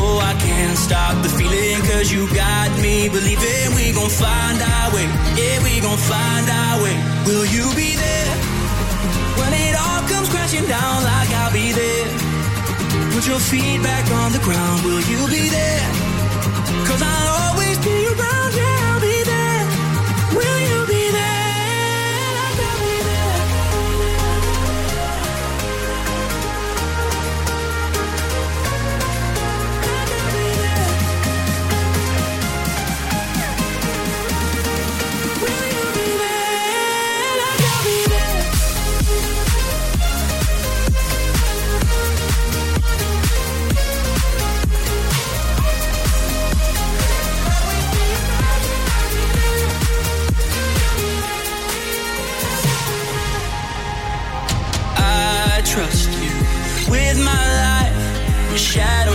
Oh, 0.00 0.18
I 0.22 0.32
can't 0.40 0.78
stop 0.78 1.22
the 1.22 1.28
feeling. 1.28 1.76
Cause 1.92 2.10
you 2.10 2.24
got 2.34 2.70
me 2.80 3.08
believing 3.08 3.74
we 3.76 3.92
gon' 3.92 4.08
find 4.08 4.62
our 4.62 4.88
way. 4.94 5.06
Yeah, 5.36 5.60
we 5.62 5.80
gon' 5.80 5.98
find 5.98 6.46
our 6.48 6.82
way. 6.82 6.96
Will 7.26 7.46
you 7.52 7.66
be 7.76 7.96
there? 7.98 8.32
When 9.40 9.52
it 9.52 9.74
all 9.76 10.02
comes 10.08 10.28
crashing 10.30 10.66
down, 10.66 11.04
like 11.04 11.30
I'll 11.42 11.52
be 11.52 11.72
there. 11.72 12.06
Put 13.12 13.26
your 13.26 13.40
feet 13.40 13.82
back 13.82 14.08
on 14.24 14.32
the 14.32 14.40
ground. 14.40 14.84
Will 14.84 15.04
you 15.04 15.20
be 15.28 15.50
there? 15.52 15.84
Cause 16.88 17.02
I'll 17.02 17.52
always 17.52 17.76
be 17.84 18.06
around. 18.06 18.45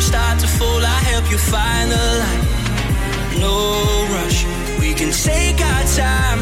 Shadows 0.01 0.07
start 0.07 0.39
to 0.39 0.47
fall, 0.47 0.81
I 0.83 0.99
help 1.11 1.29
you 1.29 1.37
find 1.37 1.91
the 1.91 2.05
light. 2.21 2.43
No 3.39 4.07
rush, 4.13 4.45
we 4.79 4.93
can 4.93 5.11
take 5.11 5.59
our 5.61 5.83
time. 5.95 6.39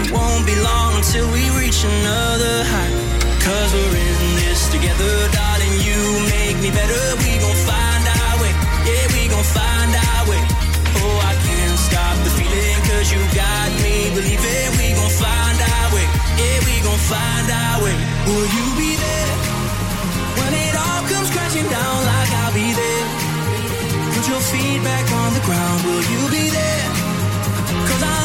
It 0.00 0.10
won't 0.10 0.46
be 0.46 0.56
long 0.56 0.96
until 0.96 1.26
we 1.32 1.50
reach 1.60 1.84
another 1.84 2.64
height. 2.64 2.96
Cause 3.44 3.72
we're 3.72 3.96
in 3.96 4.36
this 4.40 4.68
together, 4.72 5.12
darling. 5.32 5.76
You 5.84 6.00
make 6.32 6.56
me 6.64 6.70
better. 6.70 7.02
We 7.20 7.38
gon' 7.40 7.60
find 7.68 8.04
our 8.20 8.34
way. 8.40 8.52
Yeah, 8.88 9.04
we 9.12 9.28
gon' 9.28 9.44
find 9.44 9.90
our 9.92 10.22
way. 10.30 10.40
Oh, 11.04 11.16
I 11.30 11.34
can't 11.44 11.78
stop 11.78 12.16
the 12.24 12.32
feeling. 12.32 12.78
Cause 12.88 13.12
you 13.12 13.20
got 13.36 13.68
me 13.84 14.10
believing 14.16 14.70
we 14.80 14.88
gon' 14.96 15.12
find 15.12 15.58
our 15.60 15.88
way. 15.92 16.06
Yeah, 16.40 16.58
we 16.68 16.74
gon' 16.80 17.02
find 17.12 17.46
our 17.52 17.76
way. 17.84 17.96
Will 18.28 18.48
you 18.56 18.66
be 18.80 18.90
there? 18.96 19.36
When 20.40 20.52
it 20.56 20.74
all 20.74 21.02
comes 21.12 21.28
crashing 21.30 21.68
down 21.68 22.03
your 24.28 24.40
feet 24.40 24.82
back 24.82 25.12
on 25.12 25.34
the 25.34 25.40
ground. 25.40 25.84
Will 25.84 26.04
you 26.12 26.30
be 26.30 26.48
there? 26.48 26.88
Cause 27.88 28.02
I'll 28.02 28.23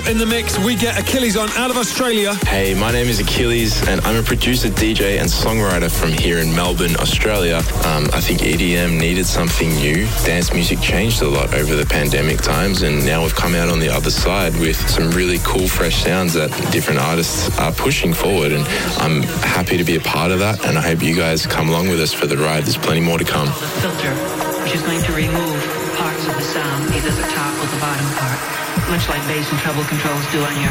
up 0.00 0.08
in 0.08 0.18
the 0.18 0.26
mix, 0.26 0.58
we 0.58 0.74
get 0.74 0.98
Achilles 0.98 1.36
on 1.36 1.50
out 1.50 1.70
of 1.70 1.76
Australia. 1.76 2.34
Hey, 2.46 2.74
my 2.74 2.90
name 2.90 3.08
is 3.08 3.18
Achilles, 3.18 3.86
and 3.86 4.00
I'm 4.02 4.16
a 4.16 4.22
producer, 4.22 4.68
DJ, 4.68 5.18
and 5.18 5.28
songwriter 5.28 5.90
from 5.90 6.10
here 6.10 6.38
in 6.38 6.54
Melbourne, 6.54 6.96
Australia. 6.96 7.56
Um, 7.84 8.08
I 8.14 8.20
think 8.20 8.40
EDM 8.40 8.98
needed 8.98 9.26
something 9.26 9.68
new. 9.74 10.06
Dance 10.24 10.54
music 10.54 10.80
changed 10.80 11.20
a 11.20 11.28
lot 11.28 11.52
over 11.54 11.74
the 11.74 11.84
pandemic 11.84 12.40
times, 12.40 12.82
and 12.82 13.04
now 13.04 13.22
we've 13.22 13.34
come 13.34 13.54
out 13.54 13.68
on 13.68 13.78
the 13.78 13.90
other 13.90 14.10
side 14.10 14.54
with 14.56 14.76
some 14.88 15.10
really 15.10 15.38
cool, 15.44 15.68
fresh 15.68 16.02
sounds 16.02 16.32
that 16.32 16.50
different 16.72 17.00
artists 17.00 17.50
are 17.58 17.72
pushing 17.72 18.14
forward. 18.14 18.52
And 18.52 18.64
I'm 18.96 19.22
happy 19.42 19.76
to 19.76 19.84
be 19.84 19.96
a 19.96 20.00
part 20.00 20.30
of 20.30 20.38
that, 20.38 20.64
and 20.64 20.78
I 20.78 20.82
hope 20.82 21.02
you 21.02 21.14
guys 21.14 21.46
come 21.46 21.68
along 21.68 21.88
with 21.88 22.00
us 22.00 22.12
for 22.12 22.26
the 22.26 22.38
ride. 22.38 22.64
There's 22.64 22.78
plenty 22.78 23.00
more 23.00 23.18
to 23.18 23.24
come. 23.24 23.48
filter, 23.82 24.14
which 24.62 24.74
is 24.74 24.82
going 24.82 25.02
to 25.02 25.12
remove 25.12 25.60
parts 25.96 26.26
of 26.26 26.34
the 26.36 26.42
sound, 26.42 26.94
either 26.94 27.10
the 27.10 27.28
top 27.28 27.52
or 27.62 27.66
the 27.66 27.80
bottom 27.80 28.06
part, 28.16 28.59
much 28.90 29.08
like 29.08 29.24
bass 29.28 29.48
and 29.52 29.60
treble 29.60 29.84
controls 29.84 30.26
do 30.32 30.40
on 30.42 30.52
your 30.60 30.70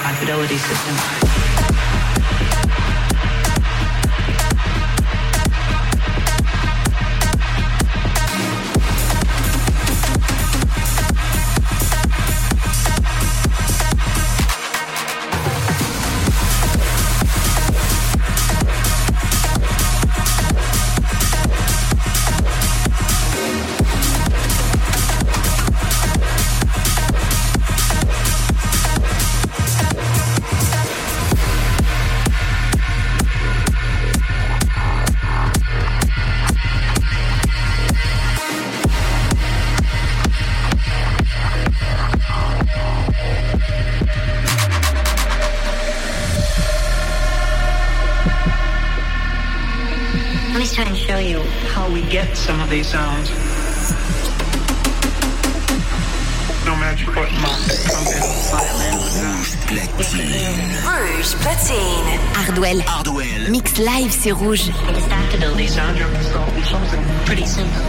high 0.00 0.14
fidelity 0.14 0.56
system. 0.56 1.29
Rouge 59.70 61.34
Platine. 61.36 62.18
Hardwell. 62.34 62.80
Hardwell. 62.80 63.50
Mix 63.50 63.78
live 63.78 64.10
sur 64.10 64.34
Rouge. 64.34 64.68
I 64.68 64.92
just 64.92 65.06
have 65.06 65.30
to 65.30 65.38
build 65.38 65.56
these 65.56 65.72
sounds. 65.72 66.00
It's 66.00 66.32
going 66.32 66.50
to 66.50 66.54
be 66.56 66.62
something 66.64 67.04
pretty 67.24 67.46
simple. 67.46 67.80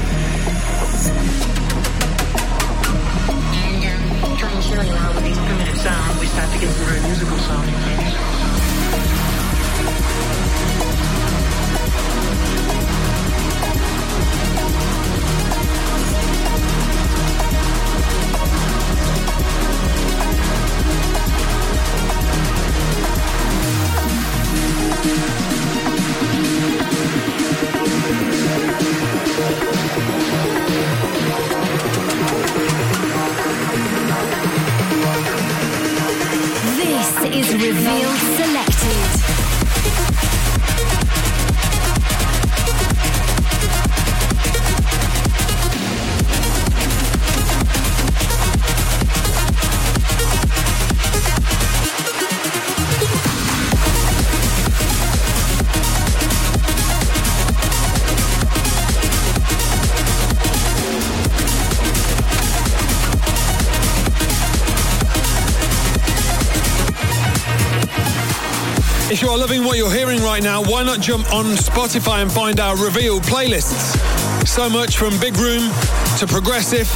And 3.58 4.24
um, 4.24 4.38
try 4.38 4.52
and 4.52 4.64
show 4.64 4.82
you 4.82 4.94
how 4.94 5.12
with 5.16 5.24
these 5.24 5.40
primitive 5.40 5.78
sounds 5.82 6.20
we 6.20 6.28
start 6.28 6.52
to 6.54 6.60
get 6.60 6.70
some 6.70 6.86
very 6.86 7.02
musical 7.02 7.38
sounding 7.40 7.74
things. 7.74 8.11
revealed 37.62 38.31
loving 69.52 69.68
what 69.68 69.78
you're 69.78 69.92
hearing 69.92 70.22
right 70.22 70.42
now, 70.42 70.64
why 70.64 70.82
not 70.82 71.02
jump 71.02 71.30
on 71.34 71.44
Spotify 71.58 72.22
and 72.22 72.32
find 72.32 72.62
our 72.62 72.78
Revealed 72.78 73.24
playlists? 73.24 73.98
So 74.48 74.70
much 74.70 74.96
from 74.96 75.20
Big 75.20 75.36
Room 75.36 75.70
to 76.20 76.26
Progressive. 76.26 76.88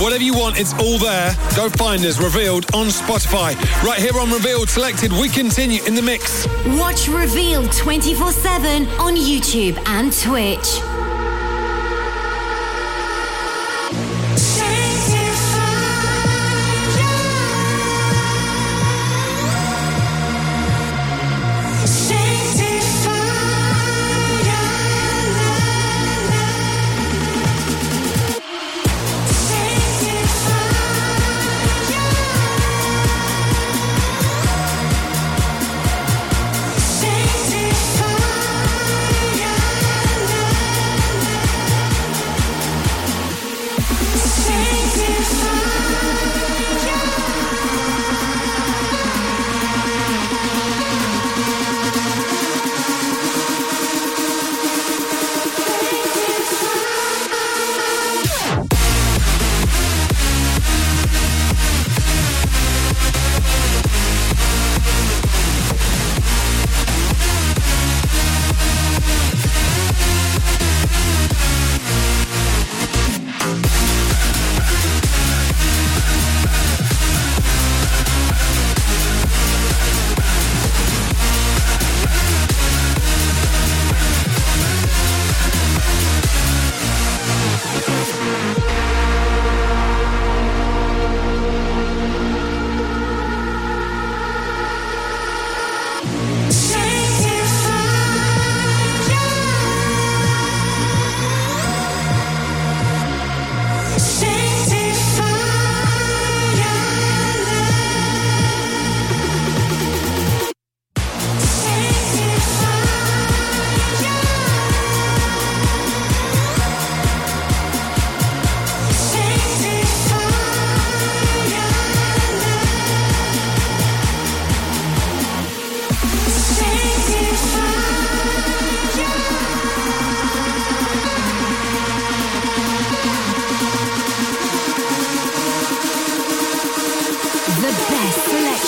Whatever 0.00 0.22
you 0.22 0.32
want, 0.32 0.56
it's 0.56 0.72
all 0.74 0.98
there. 0.98 1.34
Go 1.56 1.68
find 1.70 2.04
us, 2.04 2.20
Revealed, 2.20 2.72
on 2.72 2.86
Spotify. 2.86 3.56
Right 3.82 3.98
here 3.98 4.16
on 4.20 4.30
Revealed 4.30 4.68
Selected, 4.68 5.12
we 5.12 5.28
continue 5.28 5.82
in 5.86 5.96
the 5.96 6.02
mix. 6.02 6.46
Watch 6.78 7.08
Revealed 7.08 7.72
24 7.72 8.30
7 8.30 8.86
on 9.00 9.16
YouTube 9.16 9.76
and 9.86 10.12
Twitch. 10.12 10.93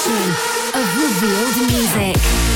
Of 0.08 0.86
revealed 1.02 1.70
music. 1.72 2.55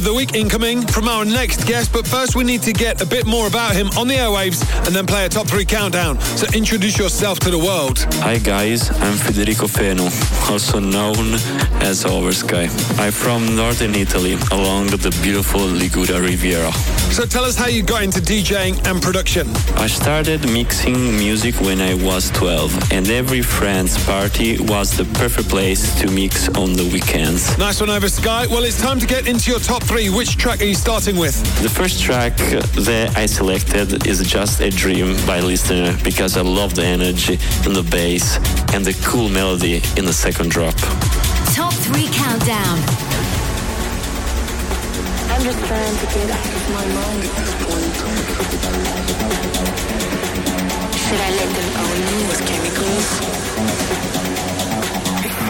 Of 0.00 0.06
the 0.06 0.14
week 0.14 0.34
incoming 0.34 0.86
from 0.86 1.08
our 1.08 1.26
next 1.26 1.66
guest, 1.66 1.92
but 1.92 2.06
first 2.06 2.34
we 2.34 2.42
need 2.42 2.62
to 2.62 2.72
get 2.72 3.02
a 3.02 3.06
bit 3.06 3.26
more 3.26 3.46
about 3.46 3.74
him 3.74 3.88
on 3.98 4.08
the 4.08 4.14
airwaves 4.14 4.64
and 4.86 4.96
then 4.96 5.04
play 5.04 5.26
a 5.26 5.28
top 5.28 5.46
three 5.46 5.66
countdown. 5.66 6.18
So 6.38 6.46
introduce 6.54 6.96
yourself 6.96 7.38
to 7.40 7.50
the 7.50 7.58
world. 7.58 7.98
Hi 8.24 8.38
guys, 8.38 8.88
I'm 9.02 9.18
Federico 9.18 9.66
Feno, 9.66 10.08
also 10.50 10.78
known 10.78 11.34
as 11.82 12.04
Oversky. 12.06 12.70
I'm 12.98 13.12
from 13.12 13.54
northern 13.54 13.94
Italy, 13.94 14.38
along 14.52 14.86
the 14.86 15.14
beautiful 15.22 15.60
Liguria 15.60 16.18
Riviera. 16.18 16.72
So 17.12 17.26
tell 17.26 17.44
us 17.44 17.56
how 17.56 17.66
you 17.66 17.82
got 17.82 18.02
into 18.02 18.20
DJing 18.20 18.86
and 18.86 19.02
production. 19.02 19.48
I 19.76 19.88
started 19.88 20.44
mixing 20.50 21.18
music 21.18 21.60
when 21.60 21.80
I 21.80 21.92
was 21.92 22.30
12, 22.30 22.92
and 22.92 23.10
every 23.10 23.42
friend's 23.42 24.02
party 24.06 24.58
was 24.60 24.96
the 24.96 25.04
perfect 25.18 25.50
place 25.50 25.94
to 26.00 26.10
mix 26.10 26.48
on 26.56 26.72
the 26.72 26.88
weekends. 26.90 27.58
Nice 27.58 27.80
one 27.80 27.90
Oversky. 27.90 28.46
Well, 28.48 28.64
it's 28.64 28.80
time 28.80 28.98
to 29.00 29.06
get 29.06 29.28
into 29.28 29.50
your 29.50 29.60
top 29.60 29.82
three. 29.90 30.08
Which 30.08 30.36
track 30.36 30.60
are 30.62 30.66
you 30.66 30.76
starting 30.76 31.16
with? 31.16 31.34
The 31.62 31.68
first 31.68 32.00
track 32.00 32.36
that 32.36 33.12
I 33.16 33.26
selected 33.26 34.06
is 34.06 34.20
Just 34.22 34.60
a 34.60 34.70
Dream 34.70 35.16
by 35.26 35.40
Listener 35.40 35.96
because 36.04 36.36
I 36.36 36.42
love 36.42 36.76
the 36.76 36.84
energy 36.84 37.38
and 37.64 37.74
the 37.74 37.82
bass 37.82 38.36
and 38.72 38.84
the 38.84 38.94
cool 39.04 39.28
melody 39.28 39.82
in 39.96 40.04
the 40.04 40.12
second 40.12 40.50
drop. 40.52 40.76
Top 41.58 41.72
three 41.72 42.06
countdown. 42.12 42.78
I'm 45.32 45.42
just 45.42 45.58
trying 45.66 45.96
to 45.98 46.06
get 46.14 46.30
out 46.38 46.46
of 46.58 46.64
my 46.70 46.86
mind 46.94 47.22
at 47.26 47.34
this 47.34 47.52
point. 47.66 47.94
Should 51.02 51.20
I 51.20 51.30
let 51.34 51.50
them 51.58 51.70
own 51.82 51.98
me 52.06 52.18
with 52.30 52.42
chemicals? 52.46 53.08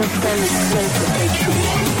Put 0.01 0.11
them 0.25 0.39
asleep 0.41 0.93
with 0.97 1.13
their 1.13 1.29
truth. 1.37 2.00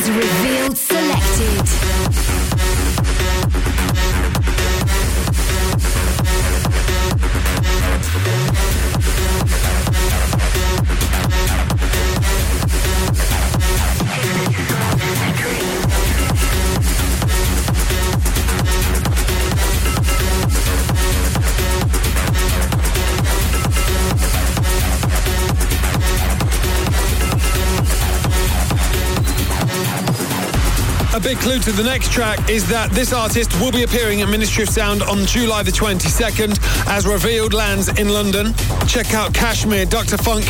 is 0.00 0.10
revealed 0.10 0.78
selected. 0.78 1.79
Clue 31.50 31.58
to 31.58 31.72
the 31.72 31.82
next 31.82 32.12
track 32.12 32.48
is 32.48 32.68
that 32.68 32.92
this 32.92 33.12
artist 33.12 33.52
will 33.60 33.72
be 33.72 33.82
appearing 33.82 34.20
at 34.20 34.28
Ministry 34.28 34.62
of 34.62 34.68
Sound 34.68 35.02
on 35.02 35.26
July 35.26 35.64
the 35.64 35.72
22nd 35.72 36.56
as 36.86 37.08
Revealed 37.08 37.52
lands 37.52 37.88
in 37.98 38.08
London. 38.08 38.54
Check 38.86 39.14
out 39.14 39.32
KSHMR, 39.32 39.90
Dr. 39.90 40.16
Phunk, 40.16 40.44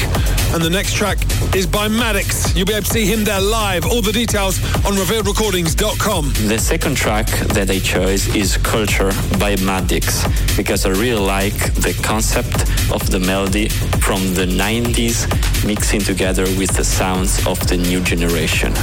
and 0.52 0.62
the 0.62 0.68
next 0.68 0.92
track 0.92 1.16
is 1.56 1.66
by 1.66 1.88
Maddix. 1.88 2.54
You'll 2.54 2.66
be 2.66 2.74
able 2.74 2.84
to 2.84 2.90
see 2.90 3.06
him 3.06 3.24
there 3.24 3.40
live. 3.40 3.86
All 3.86 4.02
the 4.02 4.12
details 4.12 4.62
on 4.84 4.92
revealedrecordings.com. 4.92 6.32
The 6.48 6.58
second 6.58 6.98
track 6.98 7.28
that 7.54 7.70
I 7.70 7.78
chose 7.78 8.36
is 8.36 8.58
Culture 8.58 9.08
by 9.38 9.56
Maddix 9.56 10.20
because 10.54 10.84
I 10.84 10.90
really 10.90 11.24
like 11.24 11.72
the 11.76 11.98
concept 12.02 12.68
of 12.92 13.08
the 13.10 13.20
melody 13.20 13.70
from 14.04 14.20
the 14.34 14.44
90s 14.44 15.24
mixing 15.66 16.00
together 16.00 16.44
with 16.58 16.76
the 16.76 16.84
sounds 16.84 17.46
of 17.46 17.58
the 17.68 17.78
new 17.78 18.02
generation. 18.02 18.74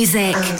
Music. 0.00 0.59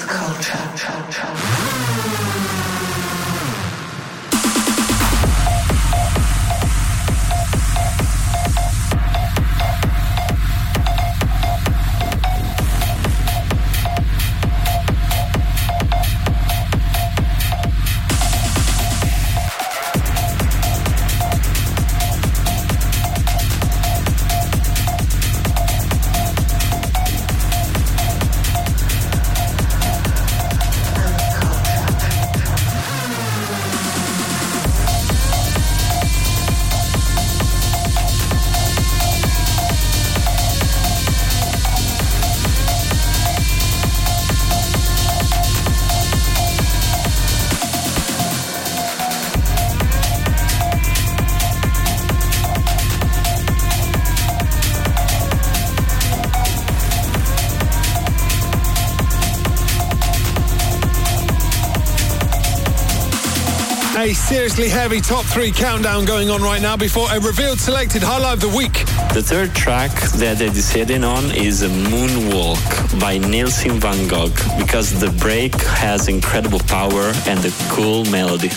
Seriously 64.41 64.71
heavy 64.71 65.03
top 65.03 65.27
three 65.27 65.53
countdown 65.53 66.07
going 66.07 66.31
on 66.31 66.41
right 66.41 66.63
now 66.63 66.75
before 66.75 67.07
a 67.13 67.21
revealed 67.21 67.61
selected 67.61 68.03
highlight 68.03 68.33
of 68.33 68.41
the 68.41 68.57
week. 68.57 68.73
The 69.13 69.23
third 69.23 69.55
track 69.55 69.91
that 70.13 70.41
I 70.41 70.49
decided 70.49 71.05
on 71.05 71.31
is 71.33 71.61
a 71.61 71.69
Moonwalk 71.69 72.99
by 72.99 73.19
Nelson 73.19 73.79
Van 73.79 74.09
Gogh 74.09 74.33
because 74.59 74.99
the 74.99 75.11
break 75.21 75.55
has 75.61 76.09
incredible 76.09 76.61
power 76.61 77.13
and 77.27 77.45
a 77.45 77.51
cool 77.69 78.07
melody. 78.07 78.49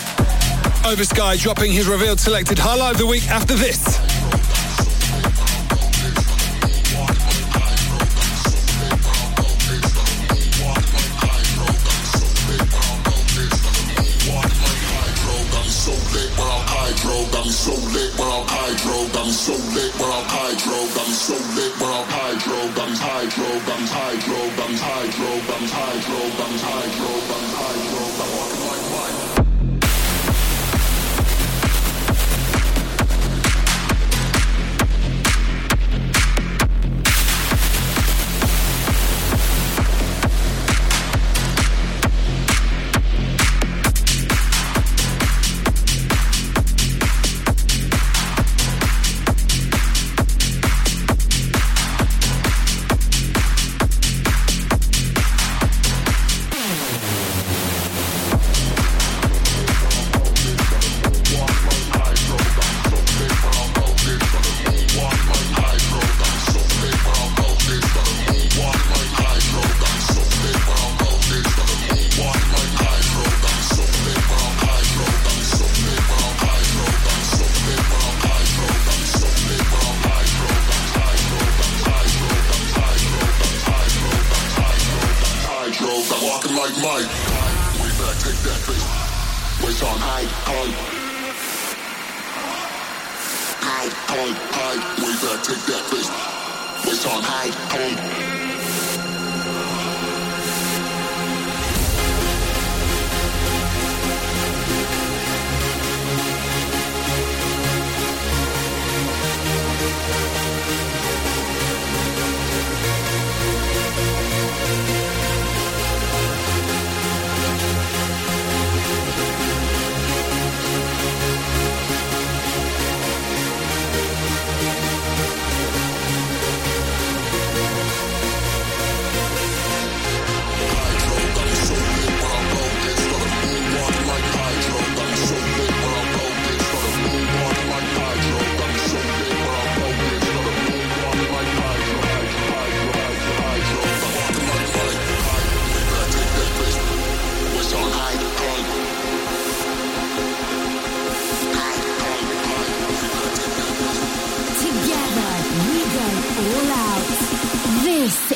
Oversky 0.88 1.38
dropping 1.38 1.70
his 1.70 1.86
revealed 1.86 2.18
selected 2.18 2.58
highlight 2.58 2.92
of 2.92 2.98
the 2.98 3.06
week 3.06 3.28
after 3.28 3.52
this. 3.52 4.03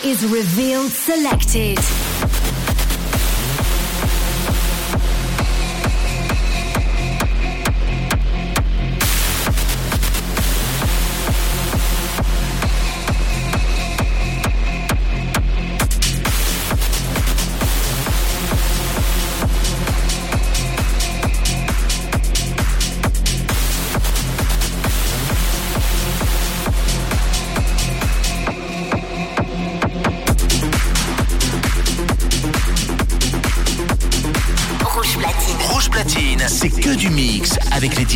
Is 0.09 0.24
Revealed 0.24 0.90
Selected. 0.90 2.18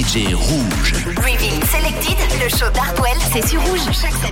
DJ 0.02 0.34
rouges. 0.34 0.92
Revealed 1.16 1.64
Selected, 1.64 2.16
le 2.42 2.48
show 2.48 2.68
d'Hardwell, 2.70 3.16
c'est 3.32 3.46
sur 3.46 3.60
Rouge. 3.62 3.80
Chaque 3.92 4.14
samedi, 4.14 4.31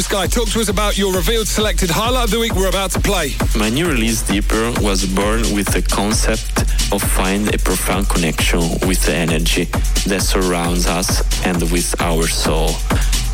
Oversky, 0.00 0.32
talk 0.32 0.48
to 0.48 0.60
us 0.60 0.70
about 0.70 0.96
your 0.96 1.12
revealed 1.12 1.46
selected 1.46 1.90
highlight 1.90 2.24
of 2.24 2.30
the 2.30 2.38
week 2.38 2.54
we're 2.54 2.70
about 2.70 2.90
to 2.92 3.00
play. 3.00 3.34
My 3.54 3.68
new 3.68 3.86
release, 3.86 4.22
Deeper, 4.22 4.72
was 4.80 5.04
born 5.04 5.40
with 5.54 5.66
the 5.74 5.82
concept 5.82 6.62
of 6.90 7.02
find 7.02 7.54
a 7.54 7.58
profound 7.58 8.08
connection 8.08 8.60
with 8.88 9.04
the 9.04 9.12
energy 9.14 9.64
that 10.06 10.22
surrounds 10.22 10.86
us 10.86 11.20
and 11.44 11.60
with 11.70 11.94
our 12.00 12.26
soul. 12.28 12.70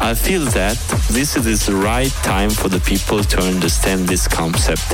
I 0.00 0.14
feel 0.14 0.44
that 0.46 0.76
this 1.08 1.36
is 1.36 1.66
the 1.66 1.76
right 1.76 2.10
time 2.24 2.50
for 2.50 2.68
the 2.68 2.80
people 2.80 3.22
to 3.22 3.40
understand 3.42 4.08
this 4.08 4.26
concept 4.26 4.92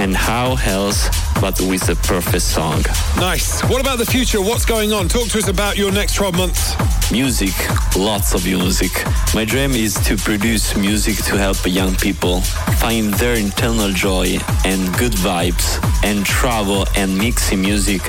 and 0.00 0.16
how 0.16 0.56
else 0.64 1.08
but 1.40 1.60
with 1.60 1.88
a 1.88 1.96
perfect 2.06 2.42
song. 2.42 2.82
Nice. 3.16 3.62
What 3.64 3.80
about 3.80 3.98
the 3.98 4.06
future? 4.06 4.40
What's 4.40 4.64
going 4.64 4.92
on? 4.92 5.08
Talk 5.08 5.28
to 5.28 5.38
us 5.38 5.48
about 5.48 5.76
your 5.76 5.92
next 5.92 6.14
12 6.14 6.36
months. 6.36 7.10
Music, 7.10 7.52
lots 7.96 8.34
of 8.34 8.44
music. 8.44 8.90
My 9.34 9.44
dream 9.44 9.72
is 9.72 9.94
to 10.06 10.16
produce 10.16 10.76
music 10.76 11.16
to 11.26 11.36
help 11.36 11.56
young 11.66 11.94
people 11.96 12.40
find 12.80 13.12
their 13.14 13.34
internal 13.36 13.90
joy 13.90 14.38
and 14.64 14.92
good 14.98 15.12
vibes 15.12 15.78
and 16.04 16.24
travel 16.24 16.86
and 16.96 17.16
mixing 17.16 17.60
music 17.60 18.02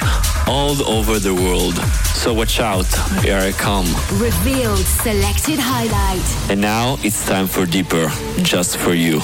all 0.47 0.81
over 0.87 1.19
the 1.19 1.33
world. 1.33 1.75
So 2.15 2.33
watch 2.33 2.59
out, 2.59 2.87
here 3.21 3.37
I 3.37 3.51
come. 3.51 3.85
Revealed 4.19 4.77
Selected 4.79 5.59
Highlight. 5.59 6.49
And 6.49 6.61
now 6.61 6.97
it's 7.03 7.25
time 7.25 7.47
for 7.47 7.65
Deeper, 7.65 8.09
just 8.41 8.77
for 8.77 8.93
you. 8.93 9.21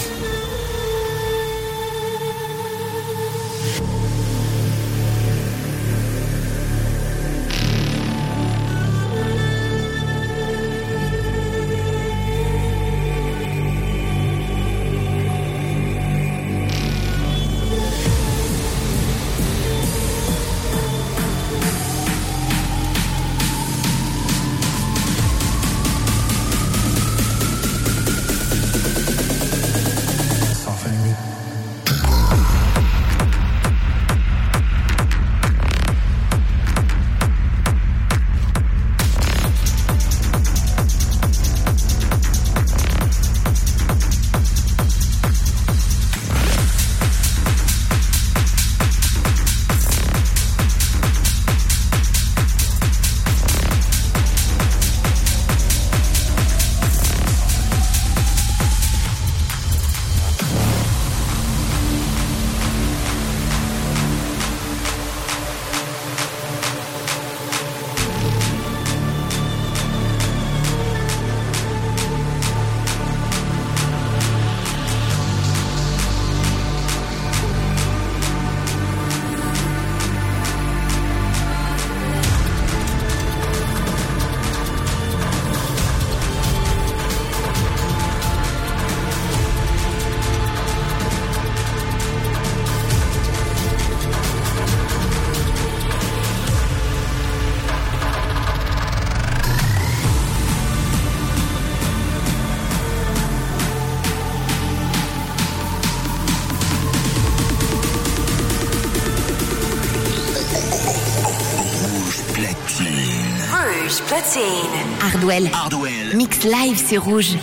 Platine. 114.20 114.86
Hardwell. 115.00 115.48
Hardwell. 115.52 116.16
Mix 116.16 116.44
live 116.44 116.78
sur 116.78 117.02
Rouge. 117.02 117.36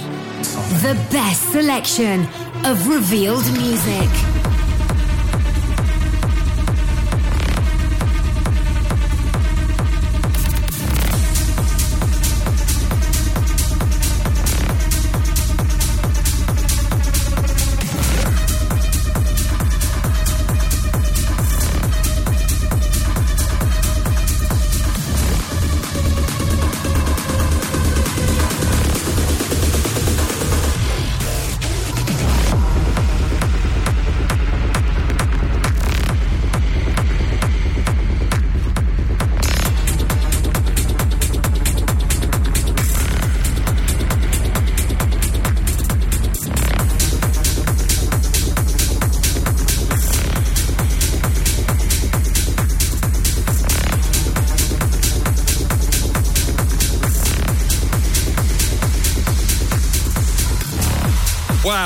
The 0.83 0.97
best 1.11 1.51
selection 1.53 2.27
of 2.65 2.87
revealed 2.89 3.47
music. 3.53 4.36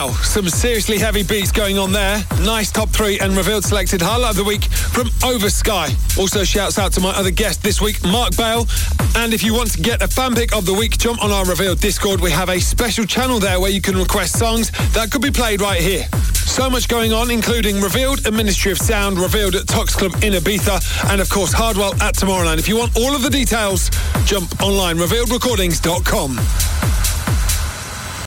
Wow, 0.00 0.12
some 0.22 0.48
seriously 0.48 0.96
heavy 0.96 1.22
beats 1.22 1.52
going 1.52 1.76
on 1.76 1.92
there. 1.92 2.24
Nice 2.40 2.72
top 2.72 2.88
three 2.88 3.18
and 3.20 3.36
revealed 3.36 3.64
selected 3.64 4.00
highlight 4.00 4.30
of 4.30 4.36
the 4.36 4.44
week 4.44 4.64
from 4.64 5.08
Oversky. 5.20 6.18
Also, 6.18 6.42
shouts 6.42 6.78
out 6.78 6.94
to 6.94 7.02
my 7.02 7.10
other 7.10 7.30
guest 7.30 7.62
this 7.62 7.82
week, 7.82 8.02
Mark 8.04 8.34
Bale. 8.34 8.66
And 9.16 9.34
if 9.34 9.42
you 9.42 9.52
want 9.52 9.72
to 9.72 9.82
get 9.82 10.00
a 10.00 10.08
fan 10.08 10.34
pick 10.34 10.56
of 10.56 10.64
the 10.64 10.72
week, 10.72 10.96
jump 10.96 11.22
on 11.22 11.30
our 11.30 11.44
Revealed 11.44 11.80
Discord. 11.80 12.22
We 12.22 12.30
have 12.30 12.48
a 12.48 12.58
special 12.60 13.04
channel 13.04 13.40
there 13.40 13.60
where 13.60 13.70
you 13.70 13.82
can 13.82 13.94
request 13.94 14.38
songs 14.38 14.70
that 14.94 15.10
could 15.10 15.20
be 15.20 15.30
played 15.30 15.60
right 15.60 15.82
here. 15.82 16.06
So 16.32 16.70
much 16.70 16.88
going 16.88 17.12
on, 17.12 17.30
including 17.30 17.82
Revealed 17.82 18.26
at 18.26 18.32
Ministry 18.32 18.72
of 18.72 18.78
Sound, 18.78 19.18
Revealed 19.18 19.54
at 19.54 19.68
Tox 19.68 19.94
Club 19.94 20.14
in 20.24 20.32
Ibiza, 20.32 21.10
and 21.12 21.20
of 21.20 21.28
course 21.28 21.52
Hardwell 21.52 21.92
at 22.00 22.14
Tomorrowland. 22.14 22.58
If 22.58 22.68
you 22.68 22.78
want 22.78 22.96
all 22.96 23.14
of 23.14 23.20
the 23.20 23.30
details, 23.30 23.90
jump 24.24 24.62
online, 24.62 24.96
revealedrecordings.com. 24.96 26.69